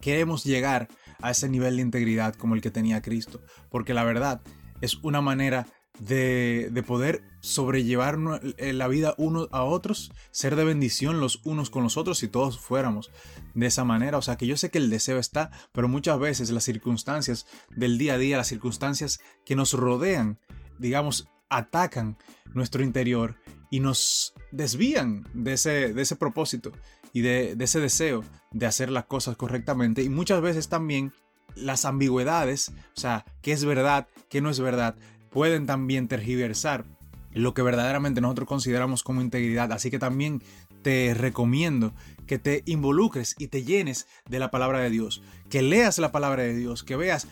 queremos 0.00 0.44
llegar 0.44 0.88
a 1.20 1.30
ese 1.30 1.48
nivel 1.48 1.76
de 1.76 1.82
integridad 1.82 2.34
como 2.34 2.54
el 2.54 2.60
que 2.60 2.70
tenía 2.70 3.02
Cristo, 3.02 3.40
porque 3.70 3.94
la 3.94 4.04
verdad 4.04 4.42
es 4.80 4.96
una 5.02 5.20
manera 5.20 5.66
de, 6.00 6.68
de, 6.70 6.82
poder 6.82 7.22
sobrellevar 7.40 8.18
eh, 8.56 8.72
la 8.72 8.88
vida 8.88 9.14
unos 9.18 9.48
a 9.52 9.62
otros, 9.64 10.12
ser 10.30 10.56
de 10.56 10.64
bendición 10.64 11.20
los 11.20 11.40
unos 11.44 11.70
con 11.70 11.82
los 11.82 11.96
otros 11.96 12.18
si 12.18 12.28
todos 12.28 12.58
fuéramos 12.58 13.10
de 13.54 13.66
esa 13.66 13.84
manera. 13.84 14.18
O 14.18 14.22
sea 14.22 14.36
que 14.36 14.46
yo 14.46 14.56
sé 14.56 14.70
que 14.70 14.78
el 14.78 14.90
deseo 14.90 15.18
está, 15.18 15.50
pero 15.72 15.88
muchas 15.88 16.18
veces 16.18 16.50
las 16.50 16.64
circunstancias 16.64 17.46
del 17.74 17.98
día 17.98 18.14
a 18.14 18.18
día, 18.18 18.36
las 18.36 18.48
circunstancias 18.48 19.20
que 19.44 19.56
nos 19.56 19.72
rodean, 19.72 20.38
digamos, 20.78 21.28
atacan 21.50 22.18
nuestro 22.54 22.82
interior 22.82 23.36
y 23.70 23.80
nos 23.80 24.34
desvían 24.52 25.26
de 25.34 25.54
ese, 25.54 25.92
de 25.92 26.02
ese 26.02 26.16
propósito 26.16 26.72
y 27.12 27.20
de, 27.22 27.56
de 27.56 27.64
ese 27.64 27.80
deseo 27.80 28.24
de 28.52 28.66
hacer 28.66 28.90
las 28.90 29.06
cosas 29.06 29.36
correctamente. 29.36 30.02
Y 30.02 30.08
muchas 30.08 30.40
veces 30.40 30.68
también 30.68 31.12
las 31.54 31.84
ambigüedades, 31.84 32.72
o 32.96 33.00
sea, 33.00 33.24
qué 33.42 33.52
es 33.52 33.64
verdad, 33.64 34.08
qué 34.28 34.40
no 34.40 34.50
es 34.50 34.60
verdad, 34.60 34.96
pueden 35.30 35.66
también 35.66 36.08
tergiversar 36.08 36.84
lo 37.32 37.54
que 37.54 37.62
verdaderamente 37.62 38.20
nosotros 38.20 38.48
consideramos 38.48 39.02
como 39.02 39.20
integridad. 39.20 39.72
Así 39.72 39.90
que 39.90 39.98
también 39.98 40.42
te 40.82 41.14
recomiendo 41.14 41.92
que 42.26 42.38
te 42.38 42.62
involucres 42.66 43.34
y 43.38 43.48
te 43.48 43.64
llenes 43.64 44.06
de 44.28 44.38
la 44.38 44.50
palabra 44.50 44.80
de 44.80 44.90
Dios, 44.90 45.22
que 45.48 45.62
leas 45.62 45.98
la 45.98 46.12
palabra 46.12 46.42
de 46.42 46.54
Dios, 46.54 46.82
que 46.82 46.96
veas 46.96 47.26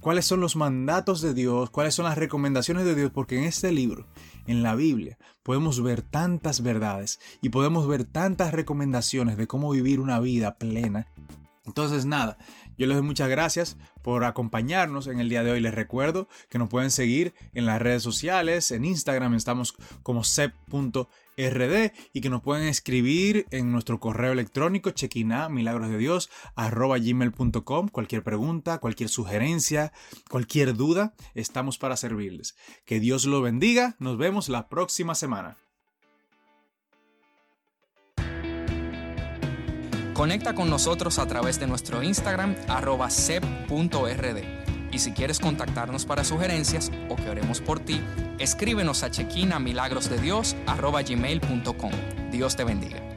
cuáles 0.00 0.24
son 0.24 0.40
los 0.40 0.56
mandatos 0.56 1.20
de 1.20 1.34
Dios, 1.34 1.70
cuáles 1.70 1.94
son 1.94 2.04
las 2.04 2.16
recomendaciones 2.16 2.84
de 2.84 2.94
Dios, 2.94 3.10
porque 3.12 3.38
en 3.38 3.44
este 3.44 3.72
libro, 3.72 4.06
en 4.46 4.62
la 4.62 4.74
Biblia, 4.74 5.18
podemos 5.42 5.82
ver 5.82 6.02
tantas 6.02 6.62
verdades 6.62 7.18
y 7.42 7.48
podemos 7.48 7.88
ver 7.88 8.04
tantas 8.04 8.52
recomendaciones 8.52 9.36
de 9.36 9.46
cómo 9.46 9.70
vivir 9.70 10.00
una 10.00 10.20
vida 10.20 10.58
plena. 10.58 11.08
Entonces 11.66 12.06
nada, 12.06 12.38
yo 12.78 12.86
les 12.86 12.96
doy 12.96 13.06
muchas 13.06 13.28
gracias 13.28 13.76
por 14.02 14.24
acompañarnos 14.24 15.06
en 15.08 15.20
el 15.20 15.28
día 15.28 15.42
de 15.42 15.50
hoy. 15.50 15.60
Les 15.60 15.74
recuerdo 15.74 16.28
que 16.48 16.58
nos 16.58 16.68
pueden 16.68 16.90
seguir 16.90 17.34
en 17.54 17.66
las 17.66 17.82
redes 17.82 18.02
sociales, 18.02 18.70
en 18.70 18.84
Instagram 18.84 19.34
estamos 19.34 19.74
como 20.02 20.22
sep.rd 20.22 21.92
y 22.12 22.20
que 22.20 22.30
nos 22.30 22.42
pueden 22.42 22.68
escribir 22.68 23.46
en 23.50 23.72
nuestro 23.72 23.98
correo 23.98 24.32
electrónico 24.32 24.90
chequina 24.90 25.48
milagros 25.48 25.90
de 25.90 25.98
Dios 25.98 26.30
gmail.com. 26.56 27.88
Cualquier 27.88 28.22
pregunta, 28.22 28.78
cualquier 28.78 29.08
sugerencia, 29.08 29.92
cualquier 30.30 30.74
duda, 30.74 31.14
estamos 31.34 31.78
para 31.78 31.96
servirles. 31.96 32.56
Que 32.84 33.00
Dios 33.00 33.24
lo 33.24 33.42
bendiga. 33.42 33.96
Nos 33.98 34.18
vemos 34.18 34.48
la 34.48 34.68
próxima 34.68 35.14
semana. 35.14 35.56
Conecta 40.16 40.54
con 40.54 40.70
nosotros 40.70 41.18
a 41.18 41.26
través 41.26 41.60
de 41.60 41.66
nuestro 41.66 42.02
Instagram 42.02 42.56
arroba 42.68 43.10
sep.rd. 43.10 44.42
Y 44.90 44.98
si 44.98 45.12
quieres 45.12 45.38
contactarnos 45.38 46.06
para 46.06 46.24
sugerencias 46.24 46.90
o 47.10 47.16
que 47.16 47.28
oremos 47.28 47.60
por 47.60 47.80
ti, 47.80 48.00
escríbenos 48.38 49.02
a 49.02 49.10
chequina 49.10 49.58
milagrosdedios 49.58 50.56
arroba 50.66 51.02
gmail.com. 51.02 51.90
Dios 52.30 52.56
te 52.56 52.64
bendiga. 52.64 53.15